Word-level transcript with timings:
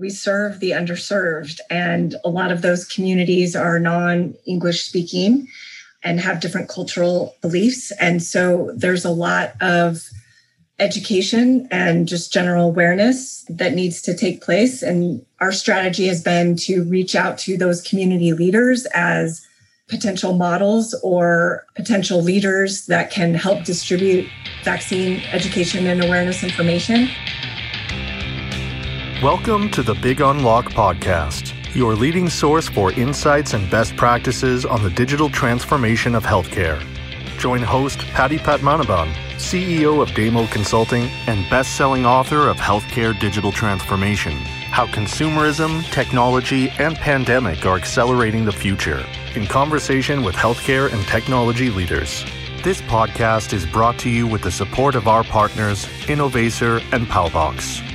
we 0.00 0.10
serve 0.10 0.60
the 0.60 0.70
underserved, 0.70 1.60
and 1.68 2.16
a 2.24 2.30
lot 2.30 2.50
of 2.50 2.62
those 2.62 2.86
communities 2.86 3.54
are 3.54 3.78
non 3.78 4.34
English 4.46 4.82
speaking 4.82 5.46
and 6.02 6.18
have 6.18 6.40
different 6.40 6.70
cultural 6.70 7.36
beliefs. 7.42 7.92
And 8.00 8.22
so 8.22 8.72
there's 8.74 9.04
a 9.04 9.10
lot 9.10 9.52
of 9.60 10.02
education 10.78 11.68
and 11.70 12.08
just 12.08 12.32
general 12.32 12.68
awareness 12.68 13.44
that 13.50 13.74
needs 13.74 14.00
to 14.00 14.16
take 14.16 14.40
place. 14.40 14.82
And 14.82 15.24
our 15.40 15.52
strategy 15.52 16.06
has 16.06 16.22
been 16.22 16.56
to 16.56 16.84
reach 16.84 17.14
out 17.14 17.36
to 17.40 17.58
those 17.58 17.82
community 17.82 18.32
leaders 18.32 18.86
as 18.94 19.46
potential 19.88 20.32
models 20.32 20.94
or 21.02 21.66
potential 21.76 22.22
leaders 22.22 22.86
that 22.86 23.10
can 23.10 23.34
help 23.34 23.64
distribute 23.64 24.26
vaccine 24.64 25.20
education 25.32 25.86
and 25.86 26.02
awareness 26.02 26.42
information. 26.42 27.10
Welcome 29.22 29.70
to 29.72 29.82
the 29.82 29.96
Big 29.96 30.22
Unlock 30.22 30.70
Podcast, 30.70 31.52
your 31.74 31.94
leading 31.94 32.30
source 32.30 32.70
for 32.70 32.90
insights 32.92 33.52
and 33.52 33.70
best 33.70 33.94
practices 33.94 34.64
on 34.64 34.82
the 34.82 34.88
digital 34.88 35.28
transformation 35.28 36.14
of 36.14 36.24
healthcare. 36.24 36.82
Join 37.38 37.60
host 37.60 37.98
Paddy 38.14 38.38
Padmanabhan, 38.38 39.12
CEO 39.34 40.00
of 40.00 40.14
Damo 40.14 40.46
Consulting 40.46 41.02
and 41.26 41.44
best-selling 41.50 42.06
author 42.06 42.48
of 42.48 42.56
Healthcare 42.56 43.12
Digital 43.20 43.52
Transformation, 43.52 44.32
How 44.32 44.86
Consumerism, 44.86 45.84
Technology, 45.92 46.70
and 46.78 46.96
Pandemic 46.96 47.66
Are 47.66 47.76
Accelerating 47.76 48.46
the 48.46 48.52
Future, 48.52 49.04
in 49.34 49.46
conversation 49.46 50.22
with 50.24 50.34
healthcare 50.34 50.90
and 50.90 51.06
technology 51.08 51.68
leaders. 51.68 52.24
This 52.64 52.80
podcast 52.80 53.52
is 53.52 53.66
brought 53.66 53.98
to 53.98 54.08
you 54.08 54.26
with 54.26 54.40
the 54.40 54.50
support 54.50 54.94
of 54.94 55.08
our 55.08 55.24
partners, 55.24 55.84
Innovaccer 56.06 56.82
and 56.94 57.06
Palbox. 57.06 57.89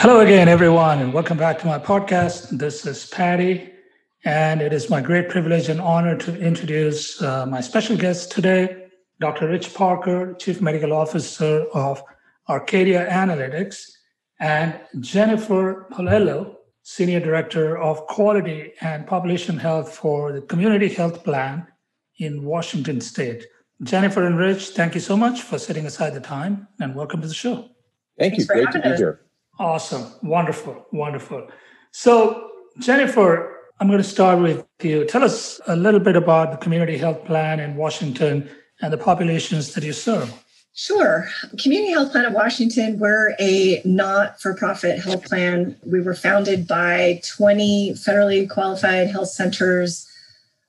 Hello 0.00 0.20
again, 0.20 0.48
everyone, 0.48 1.00
and 1.00 1.12
welcome 1.12 1.36
back 1.36 1.58
to 1.58 1.66
my 1.66 1.78
podcast. 1.78 2.58
This 2.58 2.86
is 2.86 3.04
Paddy, 3.04 3.70
and 4.24 4.62
it 4.62 4.72
is 4.72 4.88
my 4.88 5.02
great 5.02 5.28
privilege 5.28 5.68
and 5.68 5.78
honor 5.78 6.16
to 6.16 6.40
introduce 6.40 7.20
uh, 7.20 7.44
my 7.44 7.60
special 7.60 7.98
guest 7.98 8.32
today, 8.32 8.86
Dr. 9.20 9.46
Rich 9.46 9.74
Parker, 9.74 10.32
Chief 10.38 10.62
Medical 10.62 10.94
Officer 10.94 11.66
of 11.74 12.02
Arcadia 12.48 13.10
Analytics, 13.10 13.90
and 14.38 14.80
Jennifer 15.00 15.86
Polello, 15.92 16.54
Senior 16.82 17.20
Director 17.20 17.76
of 17.76 18.06
Quality 18.06 18.72
and 18.80 19.06
Population 19.06 19.58
Health 19.58 19.94
for 19.94 20.32
the 20.32 20.40
Community 20.40 20.88
Health 20.88 21.22
Plan 21.24 21.66
in 22.16 22.42
Washington 22.42 23.02
State. 23.02 23.44
Jennifer 23.82 24.24
and 24.24 24.38
Rich, 24.38 24.70
thank 24.70 24.94
you 24.94 25.00
so 25.02 25.14
much 25.14 25.42
for 25.42 25.58
setting 25.58 25.84
aside 25.84 26.14
the 26.14 26.20
time 26.20 26.68
and 26.80 26.94
welcome 26.94 27.20
to 27.20 27.28
the 27.28 27.34
show. 27.34 27.68
Thank 28.18 28.36
Thanks 28.36 28.38
you. 28.38 28.46
Great 28.46 28.70
to 28.70 28.80
be 28.80 28.96
here. 28.96 29.26
Awesome. 29.60 30.10
Wonderful. 30.22 30.86
Wonderful. 30.90 31.46
So, 31.92 32.50
Jennifer, 32.78 33.58
I'm 33.78 33.88
going 33.88 34.02
to 34.02 34.08
start 34.08 34.40
with 34.40 34.64
you. 34.82 35.04
Tell 35.04 35.22
us 35.22 35.60
a 35.66 35.76
little 35.76 36.00
bit 36.00 36.16
about 36.16 36.50
the 36.50 36.56
community 36.56 36.96
health 36.96 37.26
plan 37.26 37.60
in 37.60 37.76
Washington 37.76 38.48
and 38.80 38.90
the 38.90 38.96
populations 38.96 39.74
that 39.74 39.84
you 39.84 39.92
serve. 39.92 40.32
Sure. 40.72 41.28
Community 41.62 41.92
Health 41.92 42.12
Plan 42.12 42.24
of 42.24 42.32
Washington, 42.32 42.98
we're 42.98 43.34
a 43.38 43.82
not 43.84 44.40
for 44.40 44.54
profit 44.54 44.98
health 44.98 45.26
plan. 45.26 45.76
We 45.84 46.00
were 46.00 46.14
founded 46.14 46.66
by 46.66 47.20
20 47.28 47.92
federally 47.96 48.48
qualified 48.48 49.08
health 49.08 49.28
centers 49.28 50.08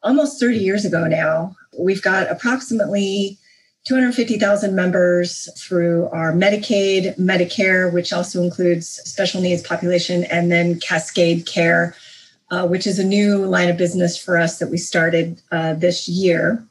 almost 0.04 0.38
30 0.38 0.58
years 0.58 0.84
ago 0.84 1.08
now. 1.08 1.56
We've 1.80 2.02
got 2.02 2.30
approximately 2.30 3.38
250,000 3.86 4.76
members 4.76 5.50
through 5.60 6.08
our 6.10 6.32
Medicaid, 6.34 7.18
Medicare, 7.18 7.92
which 7.92 8.14
also 8.14 8.44
includes 8.44 8.88
special 8.88 9.42
needs 9.42 9.64
population, 9.64 10.24
and 10.26 10.52
then 10.52 10.80
Cascade 10.80 11.48
Care, 11.48 11.96
uh, 12.52 12.68
which 12.68 12.86
is 12.86 13.00
a 13.00 13.04
new 13.04 13.46
line 13.46 13.70
of 13.70 13.78
business 13.78 14.18
for 14.18 14.38
us 14.38 14.60
that 14.60 14.70
we 14.70 14.78
started 14.78 15.42
uh, 15.52 15.74
this 15.74 16.08
year. 16.08 16.64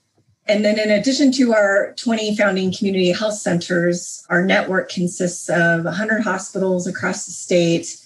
And 0.47 0.65
then, 0.65 0.78
in 0.78 0.91
addition 0.91 1.32
to 1.32 1.53
our 1.53 1.94
20 1.97 2.37
founding 2.37 2.72
community 2.72 3.12
health 3.12 3.34
centers, 3.34 4.25
our 4.31 4.44
network 4.44 4.88
consists 4.88 5.49
of 5.49 5.84
100 5.84 6.22
hospitals 6.22 6.87
across 6.87 7.26
the 7.26 7.32
state, 7.32 7.97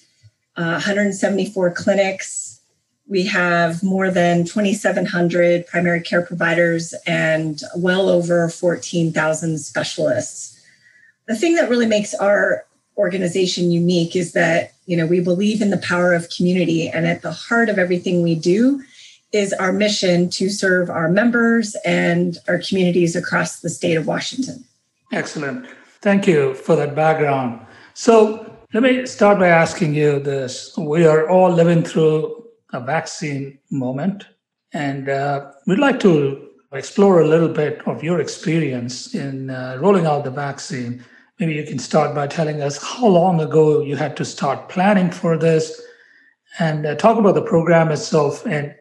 uh, 0.57 0.81
174 0.81 1.71
clinics, 1.73 2.54
we 3.09 3.27
have 3.27 3.83
more 3.83 4.11
than 4.11 4.45
2,700 4.45 5.67
primary 5.67 6.01
care 6.01 6.23
providers 6.23 6.95
and 7.07 7.61
well 7.77 8.09
over 8.09 8.49
14,000 8.49 9.59
specialists. 9.59 10.61
The 11.27 11.37
thing 11.37 11.55
that 11.57 11.69
really 11.69 11.87
makes 11.87 12.15
our 12.15 12.65
organization 12.97 13.71
unique 13.71 14.15
is 14.15 14.33
that 14.33 14.73
you 14.87 14.97
know 14.97 15.07
we 15.07 15.21
believe 15.21 15.61
in 15.61 15.71
the 15.71 15.79
power 15.79 16.15
of 16.15 16.31
community 16.31 16.89
and 16.89 17.07
at 17.07 17.23
the 17.23 17.33
heart 17.33 17.69
of 17.69 17.79
everything 17.79 18.23
we 18.23 18.37
do 18.37 18.83
is 19.33 19.53
our 19.55 19.73
mission 19.73 20.31
to 20.31 20.49
serve 20.49 20.89
our 20.89 21.09
members 21.09 21.75
and 21.85 22.39
our 22.47 22.59
communities 22.59 23.17
across 23.17 23.61
the 23.61 23.69
state 23.69 23.97
of 23.97 24.07
Washington. 24.07 24.65
Excellent. 25.13 25.67
Thank 26.03 26.29
you 26.29 26.55
for 26.55 26.77
that 26.77 26.95
background. 26.95 27.61
So, 27.95 28.51
let 28.73 28.83
me 28.83 29.07
start 29.07 29.39
by 29.39 29.49
asking 29.49 29.95
you 29.95 30.19
this. 30.21 30.77
We 30.77 31.07
are 31.07 31.29
all 31.29 31.51
living 31.51 31.83
through 31.83 32.44
a 32.75 32.81
vaccine 32.81 33.59
moment. 33.71 34.27
And 34.73 35.09
uh, 35.09 35.53
we'd 35.67 35.79
like 35.79 36.01
to 36.01 36.49
explore 36.73 37.21
a 37.21 37.29
little 37.29 37.49
bit 37.49 37.81
of 37.87 38.03
your 38.03 38.21
experience 38.21 39.15
in 39.15 39.51
uh, 39.51 39.79
rolling 39.81 40.07
out 40.07 40.25
the 40.25 40.31
vaccine. 40.31 41.05
Maybe 41.39 41.55
you 41.55 41.65
can 41.65 41.79
start 41.79 42.15
by 42.15 42.27
telling 42.27 42.61
us 42.61 42.83
how 42.83 43.07
long 43.07 43.41
ago 43.41 43.83
you 43.83 43.97
had 43.97 44.17
to 44.17 44.25
start 44.25 44.69
planning 44.69 45.11
for 45.11 45.39
this 45.39 45.81
and 46.59 46.87
uh, 46.87 46.95
talk 46.97 47.19
about 47.19 47.35
the 47.35 47.43
program 47.43 47.91
itself 47.91 48.45
and 48.47 48.75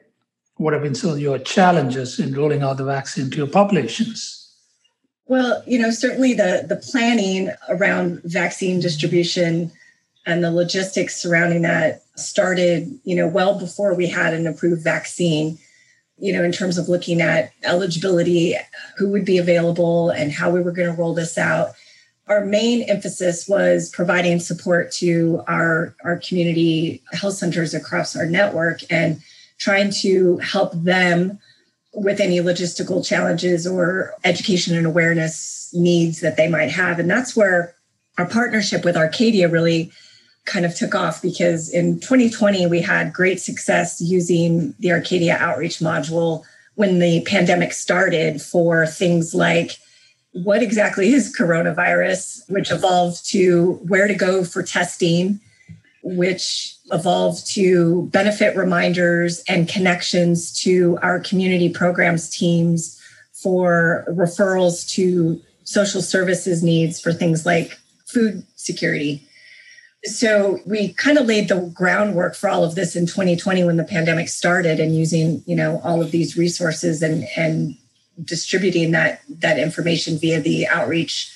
what 0.57 0.73
have 0.73 0.83
been 0.83 0.95
some 0.95 1.11
of 1.11 1.19
your 1.19 1.39
challenges 1.39 2.19
in 2.19 2.33
rolling 2.33 2.61
out 2.61 2.77
the 2.77 2.83
vaccine 2.83 3.29
to 3.31 3.37
your 3.37 3.47
populations. 3.47 4.39
Well, 5.25 5.63
you 5.65 5.79
know, 5.79 5.89
certainly 5.89 6.33
the 6.33 6.65
the 6.67 6.75
planning 6.75 7.49
around 7.69 8.21
vaccine 8.23 8.79
distribution 8.79 9.71
and 10.25 10.43
the 10.43 10.51
logistics 10.51 11.15
surrounding 11.15 11.63
that 11.63 12.02
started, 12.15 12.99
you 13.03 13.15
know, 13.15 13.27
well 13.27 13.57
before 13.57 13.93
we 13.93 14.07
had 14.07 14.33
an 14.33 14.47
approved 14.47 14.83
vaccine, 14.83 15.57
you 16.17 16.31
know, 16.31 16.43
in 16.43 16.51
terms 16.51 16.77
of 16.77 16.89
looking 16.89 17.21
at 17.21 17.51
eligibility, 17.63 18.55
who 18.97 19.09
would 19.09 19.25
be 19.25 19.37
available 19.37 20.09
and 20.09 20.31
how 20.31 20.51
we 20.51 20.61
were 20.61 20.71
going 20.71 20.89
to 20.89 20.99
roll 20.99 21.13
this 21.13 21.37
out. 21.37 21.73
Our 22.27 22.45
main 22.45 22.83
emphasis 22.83 23.47
was 23.47 23.89
providing 23.89 24.39
support 24.39 24.91
to 24.93 25.43
our, 25.47 25.95
our 26.03 26.17
community 26.17 27.01
health 27.11 27.33
centers 27.33 27.73
across 27.73 28.15
our 28.15 28.25
network 28.25 28.79
and 28.89 29.21
trying 29.57 29.91
to 30.01 30.37
help 30.37 30.73
them 30.73 31.39
with 31.93 32.19
any 32.19 32.37
logistical 32.37 33.05
challenges 33.05 33.67
or 33.67 34.13
education 34.23 34.75
and 34.75 34.85
awareness 34.85 35.69
needs 35.73 36.21
that 36.21 36.37
they 36.37 36.47
might 36.47 36.71
have. 36.71 36.99
And 36.99 37.09
that's 37.09 37.35
where 37.35 37.75
our 38.17 38.27
partnership 38.27 38.85
with 38.85 38.95
Arcadia 38.95 39.49
really 39.49 39.91
kind 40.45 40.65
of 40.65 40.75
took 40.75 40.93
off 40.93 41.21
because 41.21 41.69
in 41.69 41.99
2020 41.99 42.67
we 42.67 42.81
had 42.81 43.13
great 43.13 43.39
success 43.39 44.01
using 44.01 44.75
the 44.79 44.91
Arcadia 44.91 45.37
outreach 45.37 45.79
module 45.79 46.43
when 46.75 46.99
the 46.99 47.21
pandemic 47.25 47.71
started 47.71 48.41
for 48.41 48.85
things 48.85 49.33
like 49.33 49.77
what 50.33 50.63
exactly 50.63 51.13
is 51.13 51.35
coronavirus, 51.37 52.49
which 52.49 52.71
evolved 52.71 53.25
to 53.29 53.73
where 53.87 54.07
to 54.07 54.15
go 54.15 54.43
for 54.43 54.63
testing, 54.63 55.39
which 56.01 56.75
evolved 56.91 57.47
to 57.47 58.09
benefit 58.11 58.57
reminders 58.57 59.43
and 59.47 59.69
connections 59.69 60.51
to 60.63 60.97
our 61.01 61.19
community 61.19 61.69
programs 61.69 62.29
teams 62.29 62.99
for 63.31 64.05
referrals 64.09 64.89
to 64.89 65.39
social 65.63 66.01
services 66.01 66.63
needs 66.63 66.99
for 66.99 67.13
things 67.13 67.45
like 67.45 67.77
food 68.07 68.43
security 68.55 69.25
so 70.05 70.59
we 70.65 70.93
kind 70.93 71.17
of 71.17 71.25
laid 71.25 71.47
the 71.47 71.71
groundwork 71.73 72.35
for 72.35 72.49
all 72.49 72.63
of 72.63 72.75
this 72.75 72.95
in 72.95 73.05
2020 73.05 73.63
when 73.63 73.77
the 73.77 73.83
pandemic 73.83 74.27
started 74.27 74.79
and 74.79 74.95
using 74.95 75.43
you 75.45 75.55
know 75.55 75.79
all 75.83 76.01
of 76.01 76.11
these 76.11 76.37
resources 76.37 77.01
and 77.01 77.25
and 77.37 77.77
distributing 78.23 78.91
that 78.91 79.21
that 79.29 79.57
information 79.57 80.17
via 80.17 80.39
the 80.41 80.67
outreach 80.67 81.35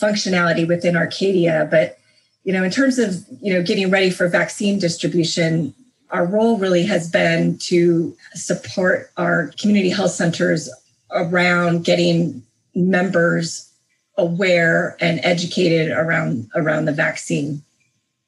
functionality 0.00 0.66
within 0.66 0.96
arcadia. 0.96 1.68
But 1.70 1.98
you 2.42 2.52
know 2.52 2.64
in 2.64 2.70
terms 2.70 2.98
of 2.98 3.24
you 3.40 3.52
know 3.52 3.62
getting 3.62 3.90
ready 3.90 4.10
for 4.10 4.28
vaccine 4.28 4.78
distribution 4.78 5.74
our 6.10 6.26
role 6.26 6.58
really 6.58 6.82
has 6.82 7.08
been 7.08 7.56
to 7.58 8.16
support 8.34 9.12
our 9.16 9.52
community 9.60 9.90
health 9.90 10.10
centers 10.10 10.68
around 11.12 11.84
getting 11.84 12.42
members 12.74 13.72
aware 14.18 14.96
and 15.00 15.20
educated 15.22 15.90
around 15.92 16.50
around 16.56 16.86
the 16.86 16.92
vaccine 16.92 17.62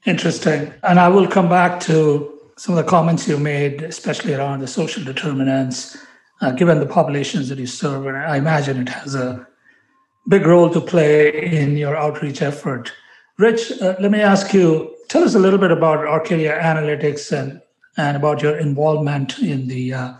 Interesting. 0.05 0.73
And 0.83 0.99
I 0.99 1.09
will 1.09 1.29
come 1.29 1.49
back 1.49 1.81
to 1.81 2.41
some 2.57 2.77
of 2.77 2.85
the 2.85 2.91
comments 2.91 3.29
you 3.29 3.39
made, 3.39 3.83
especially 3.83 4.35
around 4.35 4.61
the 4.61 4.67
social 4.67 5.05
determinants 5.05 5.97
uh, 6.43 6.51
given 6.51 6.81
the 6.81 6.87
populations 6.87 7.49
that 7.49 7.59
you 7.59 7.67
serve. 7.67 8.07
And 8.07 8.17
I 8.17 8.37
imagine 8.37 8.83
it 8.83 8.89
has 8.89 9.15
a 9.15 9.47
big 10.29 10.45
role 10.45 10.71
to 10.71 10.81
play 10.81 11.31
in 11.45 11.77
your 11.77 11.97
outreach 11.97 12.43
effort. 12.43 12.93
Rich, 13.39 13.73
uh, 13.81 13.97
let 14.01 14.11
me 14.11 14.21
ask 14.21 14.53
you 14.53 14.95
tell 15.09 15.25
us 15.25 15.35
a 15.35 15.39
little 15.39 15.59
bit 15.59 15.71
about 15.71 16.07
Arcadia 16.07 16.61
Analytics 16.61 17.33
and, 17.33 17.61
and 17.97 18.17
about 18.17 18.43
your 18.43 18.57
involvement 18.59 19.39
in 19.39 19.69
the 19.69 19.95
uh, 19.95 20.13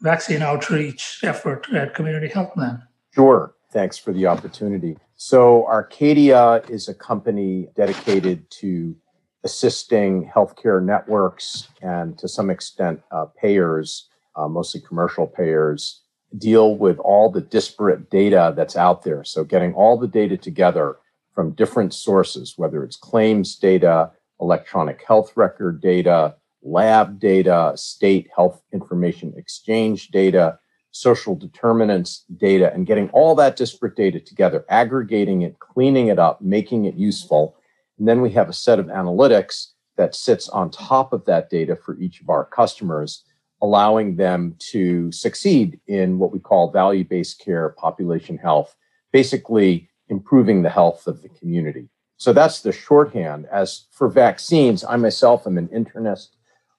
vaccine 0.00 0.42
outreach 0.42 1.20
effort 1.22 1.66
at 1.72 1.94
Community 1.94 2.28
Health 2.28 2.54
Plan. 2.54 2.82
Sure. 3.14 3.54
Thanks 3.72 3.98
for 3.98 4.12
the 4.12 4.26
opportunity. 4.26 4.96
So, 5.16 5.66
Arcadia 5.66 6.62
is 6.68 6.88
a 6.88 6.94
company 6.94 7.68
dedicated 7.74 8.50
to 8.60 8.94
assisting 9.46 10.28
healthcare 10.34 10.82
networks 10.82 11.68
and 11.80 12.18
to 12.18 12.26
some 12.26 12.50
extent 12.50 13.00
uh, 13.12 13.26
payers, 13.40 14.08
uh, 14.34 14.48
mostly 14.48 14.80
commercial 14.80 15.26
payers, 15.26 16.02
deal 16.36 16.76
with 16.76 16.98
all 16.98 17.30
the 17.30 17.40
disparate 17.40 18.10
data 18.10 18.52
that's 18.56 18.76
out 18.76 19.04
there. 19.04 19.22
So, 19.22 19.44
getting 19.44 19.72
all 19.72 19.96
the 19.96 20.08
data 20.08 20.36
together 20.36 20.96
from 21.32 21.52
different 21.52 21.94
sources, 21.94 22.54
whether 22.56 22.82
it's 22.82 22.96
claims 22.96 23.54
data, 23.54 24.10
electronic 24.40 25.04
health 25.06 25.32
record 25.36 25.80
data, 25.80 26.34
lab 26.62 27.20
data, 27.20 27.72
state 27.76 28.28
health 28.34 28.60
information 28.72 29.32
exchange 29.36 30.08
data, 30.08 30.58
social 30.90 31.36
determinants 31.36 32.24
data, 32.36 32.72
and 32.74 32.84
getting 32.84 33.08
all 33.10 33.36
that 33.36 33.54
disparate 33.54 33.94
data 33.94 34.18
together, 34.18 34.64
aggregating 34.68 35.42
it, 35.42 35.60
cleaning 35.60 36.08
it 36.08 36.18
up, 36.18 36.40
making 36.40 36.84
it 36.84 36.96
useful. 36.96 37.54
And 37.98 38.06
then 38.06 38.20
we 38.20 38.30
have 38.32 38.48
a 38.48 38.54
set 38.54 38.78
of 38.78 38.86
analytics 38.86 39.68
that 39.96 40.14
sits 40.14 40.48
on 40.48 40.70
top 40.70 41.12
of 41.12 41.24
that 41.24 41.50
data 41.50 41.76
for 41.76 41.96
each 41.98 42.20
of 42.20 42.28
our 42.28 42.44
customers, 42.44 43.24
allowing 43.62 44.16
them 44.16 44.54
to 44.58 45.10
succeed 45.10 45.80
in 45.86 46.18
what 46.18 46.32
we 46.32 46.38
call 46.38 46.70
value 46.70 47.04
based 47.04 47.40
care, 47.40 47.70
population 47.70 48.36
health, 48.36 48.76
basically 49.12 49.88
improving 50.08 50.62
the 50.62 50.70
health 50.70 51.06
of 51.06 51.22
the 51.22 51.28
community. 51.30 51.88
So 52.18 52.32
that's 52.32 52.60
the 52.60 52.72
shorthand. 52.72 53.46
As 53.50 53.86
for 53.90 54.08
vaccines, 54.08 54.84
I 54.84 54.96
myself 54.96 55.46
am 55.46 55.58
an 55.58 55.68
internist. 55.68 56.28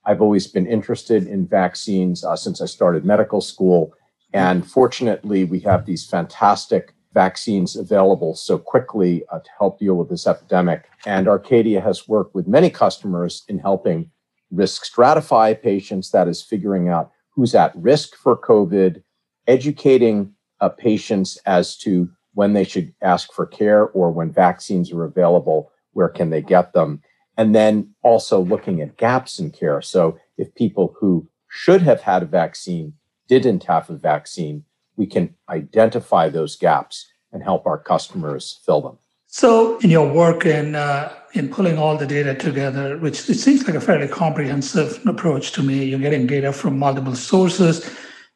I've 0.06 0.22
always 0.22 0.48
been 0.48 0.66
interested 0.66 1.28
in 1.28 1.48
vaccines 1.48 2.24
uh, 2.24 2.36
since 2.36 2.62
I 2.62 2.66
started 2.66 3.06
medical 3.06 3.42
school. 3.42 3.94
And 4.34 4.66
fortunately, 4.66 5.44
we 5.44 5.60
have 5.62 5.86
these 5.86 6.06
fantastic 6.06 6.94
vaccines 7.24 7.76
available 7.76 8.36
so 8.36 8.56
quickly 8.74 9.14
uh, 9.32 9.40
to 9.40 9.50
help 9.60 9.80
deal 9.80 9.96
with 9.96 10.10
this 10.10 10.28
epidemic. 10.28 10.82
And 11.06 11.28
Arcadia 11.28 11.82
has 11.82 12.08
worked 12.08 12.36
with 12.36 12.48
many 12.58 12.70
customers 12.70 13.44
in 13.52 13.58
helping 13.70 14.12
risk 14.52 14.80
stratify 14.86 15.60
patients, 15.72 16.12
that 16.12 16.28
is, 16.28 16.44
figuring 16.44 16.90
out 16.90 17.12
who's 17.34 17.56
at 17.56 17.76
risk 17.92 18.16
for 18.24 18.36
COVID, 18.38 19.02
educating 19.48 20.18
uh, 20.62 20.70
patients 20.70 21.38
as 21.46 21.78
to 21.84 21.92
when 22.34 22.54
they 22.54 22.64
should 22.64 22.94
ask 23.02 23.34
for 23.34 23.48
care 23.48 23.84
or 23.98 24.12
when 24.12 24.32
vaccines 24.32 24.92
are 24.94 25.06
available, 25.06 25.72
where 25.94 26.10
can 26.18 26.30
they 26.30 26.44
get 26.56 26.74
them? 26.74 27.02
And 27.40 27.56
then 27.56 27.74
also 28.04 28.38
looking 28.42 28.82
at 28.82 28.98
gaps 28.98 29.40
in 29.40 29.50
care. 29.50 29.82
So 29.82 30.20
if 30.38 30.54
people 30.54 30.96
who 31.00 31.28
should 31.48 31.82
have 31.82 32.02
had 32.02 32.22
a 32.24 32.28
vaccine 32.42 32.94
didn't 33.28 33.64
have 33.64 33.90
a 33.90 33.98
vaccine, 33.98 34.64
we 34.98 35.06
can 35.06 35.36
identify 35.50 36.28
those 36.28 36.58
gaps 36.58 37.08
and 37.32 37.44
help 37.44 37.66
our 37.66 37.78
customers 37.78 38.60
fill 38.66 38.82
them. 38.82 38.98
So, 39.28 39.78
in 39.80 39.90
your 39.90 40.12
work 40.12 40.46
in 40.46 40.76
uh, 40.76 41.14
in 41.34 41.50
pulling 41.50 41.78
all 41.78 41.98
the 41.98 42.08
data 42.08 42.34
together, 42.34 42.98
which 42.98 43.30
it 43.30 43.36
seems 43.36 43.68
like 43.68 43.76
a 43.76 43.82
fairly 43.82 44.08
comprehensive 44.08 45.06
approach 45.06 45.52
to 45.54 45.64
me, 45.64 45.86
you're 45.86 46.00
getting 46.00 46.26
data 46.26 46.52
from 46.52 46.80
multiple 46.80 47.16
sources, 47.16 47.94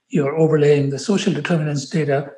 you're 0.10 0.36
overlaying 0.36 0.90
the 0.90 1.00
social 1.00 1.34
determinants 1.34 1.86
data, 1.90 2.32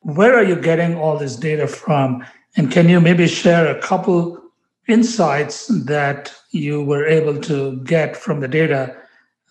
where 0.00 0.34
are 0.34 0.42
you 0.42 0.56
getting 0.56 0.96
all 0.96 1.16
this 1.16 1.36
data 1.36 1.66
from? 1.66 2.24
And 2.56 2.70
can 2.70 2.88
you 2.88 3.00
maybe 3.00 3.28
share 3.28 3.66
a 3.66 3.80
couple 3.80 4.42
insights 4.88 5.68
that 5.84 6.34
you 6.50 6.82
were 6.82 7.06
able 7.06 7.40
to 7.42 7.76
get 7.84 8.16
from 8.16 8.40
the 8.40 8.48
data 8.48 8.96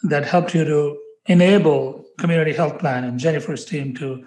that 0.04 0.26
helped 0.26 0.54
you 0.54 0.66
to 0.66 0.98
enable 1.28 2.06
community 2.20 2.54
health 2.54 2.80
plan 2.80 3.04
and 3.04 3.20
Jennifer's 3.20 3.66
team 3.66 3.96
to 3.96 4.26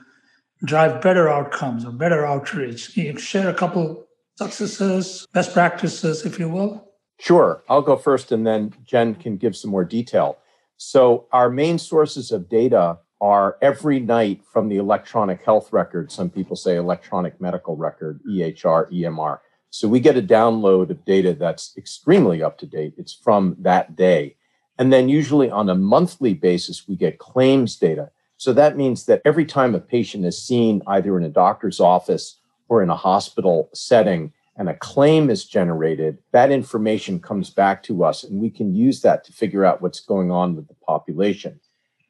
drive 0.65 1.03
better 1.03 1.29
outcomes 1.29 1.85
or 1.85 1.93
better 1.93 2.27
outreach? 2.27 2.95
Can 2.95 3.05
you 3.05 3.19
share 3.19 3.49
a 3.49 3.55
couple 3.55 4.07
successes, 4.37 5.27
best 5.33 5.53
practices, 5.53 6.25
if 6.25 6.39
you 6.39 6.49
will? 6.49 6.89
Sure. 7.21 7.63
I'll 7.69 7.83
go 7.83 7.97
first 7.97 8.33
and 8.33 8.47
then 8.47 8.75
Jen 8.85 9.15
can 9.15 9.37
give 9.37 9.57
some 9.57 9.71
more 9.71 9.85
detail. 9.85 10.39
So, 10.77 11.29
our 11.31 11.49
main 11.49 11.79
sources 11.79 12.33
of 12.33 12.49
data 12.49 12.99
are 13.21 13.57
every 13.63 14.01
night 14.01 14.43
from 14.53 14.69
the 14.69 14.79
electronic 14.79 15.45
health 15.45 15.73
record. 15.73 16.11
Some 16.11 16.29
people 16.29 16.57
say 16.57 16.75
electronic 16.75 17.41
medical 17.41 17.77
record, 17.77 18.21
EHR, 18.29 18.93
EMR. 18.93 19.39
So 19.71 19.87
we 19.87 20.01
get 20.01 20.19
a 20.19 20.23
download 20.23 20.91
of 20.91 21.05
data 21.05 21.33
that's 21.33 21.73
extremely 21.79 22.43
up 22.43 22.59
to 22.59 22.67
date. 22.67 22.95
It's 22.99 23.15
from 23.15 23.57
that 23.61 23.95
day. 23.95 24.37
And 24.79 24.93
then 24.93 25.09
usually 25.09 25.51
on 25.51 25.69
a 25.69 25.75
monthly 25.75 26.35
basis, 26.35 26.89
we 26.89 26.97
get 26.97 27.19
claims 27.19 27.77
data. 27.77 28.11
So 28.37 28.53
that 28.55 28.77
means 28.77 29.07
that 29.07 29.23
every 29.25 29.45
time 29.45 29.75
a 29.75 29.81
patient 29.81 30.25
is 30.25 30.43
seen 30.43 30.83
either 30.87 31.17
in 31.17 31.25
a 31.25 31.29
doctor's 31.29 31.79
office 31.79 32.39
or 32.69 32.83
in 32.83 32.91
a 32.91 32.97
hospital 32.97 33.71
setting 33.75 34.33
and 34.57 34.69
a 34.69 34.75
claim 34.75 35.31
is 35.31 35.45
generated, 35.45 36.19
that 36.33 36.51
information 36.51 37.21
comes 37.21 37.51
back 37.51 37.83
to 37.85 38.05
us 38.05 38.25
and 38.25 38.41
we 38.41 38.51
can 38.51 38.75
use 38.75 39.01
that 39.03 39.25
to 39.25 39.33
figure 39.33 39.65
out 39.65 39.81
what's 39.81 40.01
going 40.01 40.31
on 40.31 40.57
with 40.57 40.69
the 40.69 40.75
population. 40.87 41.61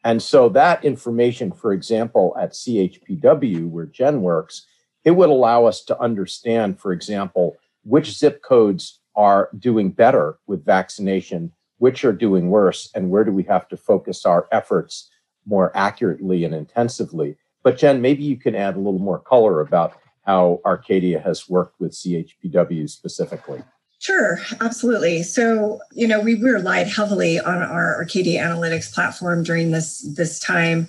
And 0.04 0.22
so 0.22 0.48
that 0.50 0.84
information, 0.84 1.52
for 1.52 1.72
example, 1.72 2.34
at 2.38 2.52
CHPW, 2.52 3.68
where 3.68 3.86
Jen 3.86 4.22
works, 4.22 4.66
it 5.04 5.12
would 5.12 5.30
allow 5.30 5.66
us 5.66 5.84
to 5.84 6.00
understand, 6.00 6.80
for 6.80 6.92
example, 6.92 7.56
which 7.84 8.16
zip 8.16 8.42
codes 8.42 9.00
are 9.14 9.50
doing 9.58 9.90
better 9.90 10.38
with 10.46 10.64
vaccination, 10.64 11.52
which 11.82 12.04
are 12.04 12.12
doing 12.12 12.48
worse, 12.48 12.88
and 12.94 13.10
where 13.10 13.24
do 13.24 13.32
we 13.32 13.42
have 13.42 13.66
to 13.68 13.76
focus 13.76 14.24
our 14.24 14.46
efforts 14.52 15.10
more 15.44 15.76
accurately 15.76 16.44
and 16.44 16.54
intensively. 16.54 17.36
But 17.64 17.76
Jen, 17.76 18.00
maybe 18.00 18.22
you 18.22 18.36
can 18.36 18.54
add 18.54 18.76
a 18.76 18.78
little 18.78 19.00
more 19.00 19.18
color 19.18 19.60
about 19.60 19.94
how 20.24 20.60
Arcadia 20.64 21.18
has 21.18 21.48
worked 21.48 21.80
with 21.80 21.90
CHPW 21.90 22.88
specifically. 22.88 23.64
Sure, 23.98 24.38
absolutely. 24.60 25.24
So, 25.24 25.80
you 25.92 26.06
know, 26.06 26.20
we 26.20 26.40
relied 26.40 26.86
heavily 26.86 27.40
on 27.40 27.58
our 27.58 27.96
Arcadia 27.96 28.40
Analytics 28.40 28.94
platform 28.94 29.42
during 29.42 29.72
this 29.72 30.02
this 30.14 30.38
time. 30.38 30.86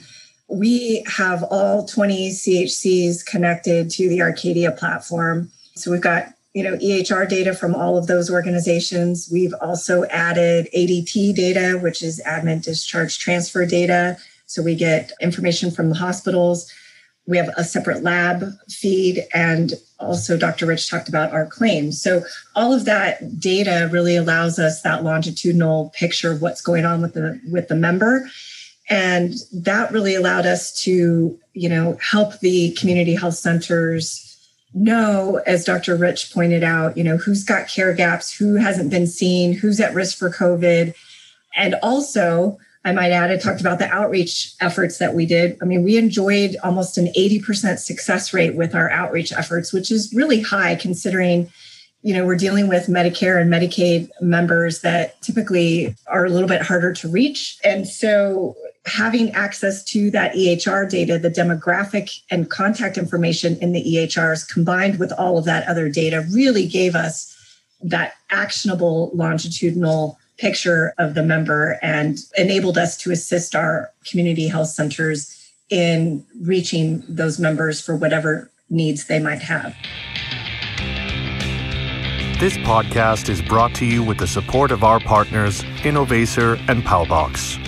We 0.48 1.04
have 1.08 1.42
all 1.50 1.88
20 1.88 2.30
CHCs 2.30 3.26
connected 3.26 3.90
to 3.90 4.08
the 4.10 4.22
Arcadia 4.22 4.72
platform. 4.72 5.50
So 5.76 5.90
we've 5.90 6.02
got, 6.02 6.28
you 6.54 6.64
know, 6.64 6.78
EHR 6.78 7.28
data 7.28 7.54
from 7.54 7.74
all 7.74 7.98
of 7.98 8.08
those 8.08 8.30
organizations. 8.30 9.28
We've 9.32 9.54
also 9.60 10.06
added 10.06 10.68
ADT 10.76 11.36
data, 11.36 11.80
which 11.82 12.04
is 12.04 12.22
admin 12.26 12.64
discharge 12.64 13.18
transfer 13.18 13.66
data. 13.66 14.18
So 14.46 14.62
we 14.62 14.76
get 14.76 15.12
information 15.20 15.72
from 15.72 15.90
the 15.90 15.96
hospitals. 15.96 16.72
We 17.26 17.38
have 17.38 17.50
a 17.58 17.64
separate 17.64 18.04
lab 18.04 18.44
feed, 18.70 19.26
and 19.34 19.74
also 20.00 20.38
Dr. 20.38 20.66
Rich 20.66 20.90
talked 20.90 21.08
about 21.08 21.32
our 21.32 21.46
claims. 21.46 22.02
So 22.02 22.24
all 22.56 22.74
of 22.74 22.86
that 22.86 23.40
data 23.40 23.90
really 23.92 24.18
allows 24.18 24.60
us 24.60 24.82
that 24.82 25.04
longitudinal 25.04 25.92
picture 25.96 26.32
of 26.32 26.42
what's 26.42 26.62
going 26.62 26.86
on 26.86 27.02
with 27.02 27.14
the 27.14 27.40
with 27.50 27.70
the 27.70 27.76
member. 27.76 28.30
And 28.90 29.36
that 29.54 29.92
really 29.92 30.14
allowed 30.14 30.46
us 30.46 30.74
to, 30.84 31.40
you 31.54 31.70
know, 31.70 31.98
help 32.02 32.42
the 32.42 32.74
community 32.74 33.16
health 33.16 33.36
centers 33.36 34.33
know, 34.74 35.42
as 35.46 35.66
Dr. 35.66 35.96
Rich 35.96 36.34
pointed 36.34 36.64
out, 36.64 36.98
you 36.98 37.04
know, 37.04 37.18
who's 37.18 37.44
got 37.44 37.68
care 37.68 37.94
gaps, 37.94 38.36
who 38.36 38.56
hasn't 38.56 38.90
been 38.90 39.08
seen, 39.08 39.54
who's 39.54 39.80
at 39.80 39.94
risk 39.94 40.18
for 40.18 40.30
COVID. 40.30 40.94
And 41.56 41.76
also 41.84 42.58
I 42.86 42.92
might 42.92 43.12
add, 43.12 43.32
I 43.32 43.38
talked 43.38 43.62
about 43.62 43.80
the 43.80 43.88
outreach 43.88 44.54
efforts 44.60 44.98
that 44.98 45.14
we 45.14 45.26
did. 45.26 45.58
I 45.62 45.66
mean, 45.66 45.84
we 45.84 45.98
enjoyed 45.98 46.58
almost 46.64 46.98
an 46.98 47.08
80% 47.18 47.80
success 47.80 48.34
rate 48.34 48.56
with 48.56 48.76
our 48.76 48.90
outreach 48.90 49.32
efforts, 49.32 49.72
which 49.72 49.90
is 49.90 50.14
really 50.14 50.42
high 50.42 50.76
considering, 50.76 51.50
you 52.02 52.14
know, 52.14 52.26
we're 52.26 52.36
dealing 52.36 52.68
with 52.68 52.88
Medicare 52.88 53.42
and 53.42 53.52
Medicaid 53.52 54.10
members 54.20 54.82
that 54.82 55.22
typically 55.22 55.96
are 56.08 56.26
a 56.26 56.30
little 56.30 56.50
bit 56.50 56.62
harder 56.62 56.92
to 56.94 57.08
reach. 57.08 57.58
And 57.64 57.88
so 57.88 58.56
having 58.86 59.32
access 59.32 59.84
to 59.84 60.12
that 60.12 60.34
EHR 60.34 60.90
data, 60.90 61.18
the 61.18 61.30
demographic 61.30 62.22
and 62.30 62.50
contact 62.50 62.98
information 62.98 63.58
in 63.62 63.72
the 63.72 63.84
EHRs 63.84 64.48
combined 64.52 65.00
with 65.00 65.12
all 65.14 65.38
of 65.38 65.46
that 65.46 65.68
other 65.68 65.90
data 65.90 66.26
really 66.32 66.68
gave 66.68 66.96
us 66.96 67.30
that 67.82 68.14
actionable 68.30 69.12
longitudinal 69.14 70.20
picture 70.38 70.94
of 70.98 71.14
the 71.14 71.24
member 71.24 71.80
and 71.82 72.20
enabled 72.38 72.78
us 72.78 72.98
to 72.98 73.12
assist 73.12 73.56
our 73.56 73.92
community 74.10 74.48
health 74.48 74.70
centers 74.70 75.52
in 75.70 76.26
reaching 76.42 77.04
those 77.08 77.40
members 77.40 77.80
for 77.80 77.96
whatever 77.96 78.52
needs 78.70 79.06
they 79.06 79.20
might 79.20 79.42
have. 79.42 79.76
This 82.40 82.58
podcast 82.58 83.30
is 83.30 83.42
brought 83.42 83.74
to 83.76 83.86
you 83.86 84.04
with 84.04 84.18
the 84.18 84.28
support 84.28 84.72
of 84.72 84.84
our 84.84 85.00
partners, 85.00 85.62
Innovaccer 85.84 86.60
and 86.68 86.84
Palbox. 86.84 87.63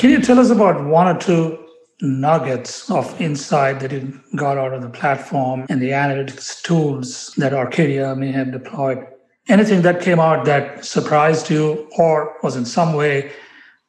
Can 0.00 0.08
you 0.08 0.22
tell 0.22 0.38
us 0.38 0.48
about 0.48 0.82
one 0.86 1.14
or 1.14 1.20
two 1.20 1.58
nuggets 2.00 2.90
of 2.90 3.20
insight 3.20 3.80
that 3.80 3.92
you 3.92 4.18
got 4.34 4.56
out 4.56 4.72
of 4.72 4.80
the 4.80 4.88
platform 4.88 5.66
and 5.68 5.78
the 5.78 5.90
analytics 5.90 6.62
tools 6.62 7.34
that 7.36 7.52
Arcadia 7.52 8.16
may 8.16 8.32
have 8.32 8.50
deployed? 8.50 9.06
Anything 9.48 9.82
that 9.82 10.00
came 10.00 10.18
out 10.18 10.46
that 10.46 10.86
surprised 10.86 11.50
you 11.50 11.86
or 11.98 12.34
was 12.42 12.56
in 12.56 12.64
some 12.64 12.94
way 12.94 13.30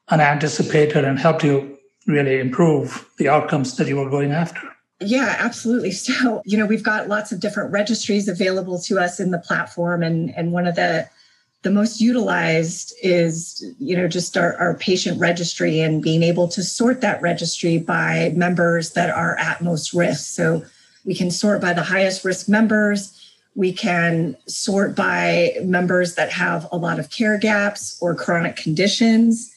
unanticipated 0.10 1.06
and 1.06 1.18
helped 1.18 1.46
you 1.46 1.78
really 2.08 2.42
improve 2.42 3.10
the 3.18 3.30
outcomes 3.30 3.78
that 3.78 3.88
you 3.88 3.96
were 3.96 4.10
going 4.10 4.34
after? 4.34 4.60
Yeah, 5.00 5.38
absolutely. 5.40 5.92
So, 6.08 6.42
you 6.44 6.58
know, 6.58 6.66
we've 6.66 6.84
got 6.84 7.08
lots 7.08 7.32
of 7.32 7.40
different 7.40 7.72
registries 7.72 8.28
available 8.28 8.82
to 8.82 9.00
us 9.00 9.22
in 9.22 9.32
the 9.32 9.40
platform. 9.40 10.04
And, 10.04 10.36
and 10.36 10.52
one 10.52 10.68
of 10.68 10.76
the 10.76 11.10
the 11.64 11.72
most 11.72 12.02
utilized 12.02 12.94
is 13.04 13.64
you 13.80 13.96
know 13.96 14.08
just 14.08 14.36
our, 14.36 14.56
our 14.58 14.74
patient 14.76 15.20
registry 15.20 15.80
and 15.80 16.02
being 16.02 16.24
able 16.24 16.48
to 16.48 16.64
sort 16.64 17.02
that 17.02 17.22
registry 17.22 17.78
by 17.78 18.32
members 18.36 18.92
that 18.92 19.10
are 19.10 19.38
at 19.38 19.62
most 19.62 19.94
risk. 19.94 20.34
So 20.34 20.64
we 21.06 21.14
can 21.14 21.30
sort 21.30 21.62
by 21.62 21.74
the 21.74 21.84
highest 21.84 22.26
risk 22.26 22.50
members. 22.50 23.18
We 23.56 23.74
can 23.74 24.38
sort 24.48 24.96
by 24.96 25.56
members 25.64 26.16
that 26.16 26.32
have 26.32 26.68
a 26.72 26.78
lot 26.78 27.00
of 27.00 27.12
care 27.12 27.38
gaps 27.38 27.98
or 28.02 28.16
chronic 28.16 28.56
conditions. 28.56 29.54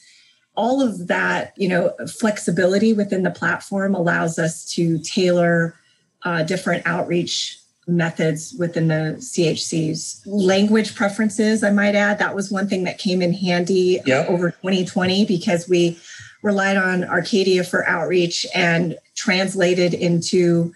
All 0.55 0.81
of 0.81 1.07
that 1.07 1.53
you 1.57 1.67
know 1.67 1.93
flexibility 2.19 2.93
within 2.93 3.23
the 3.23 3.31
platform 3.31 3.95
allows 3.95 4.37
us 4.37 4.63
to 4.75 4.99
tailor 4.99 5.75
uh, 6.23 6.43
different 6.43 6.85
outreach 6.85 7.59
methods 7.87 8.55
within 8.57 8.87
the 8.87 9.15
CHCs. 9.19 10.21
Language 10.25 10.95
preferences, 10.95 11.63
I 11.63 11.71
might 11.71 11.95
add, 11.95 12.19
that 12.19 12.35
was 12.35 12.51
one 12.51 12.67
thing 12.67 12.83
that 12.85 12.97
came 12.97 13.21
in 13.21 13.33
handy 13.33 13.99
uh, 13.99 14.03
yep. 14.05 14.29
over 14.29 14.51
2020 14.51 15.25
because 15.25 15.69
we 15.69 15.99
relied 16.41 16.77
on 16.77 17.03
Arcadia 17.03 17.63
for 17.63 17.87
outreach 17.87 18.45
and 18.53 18.97
translated 19.15 19.93
into 19.93 20.73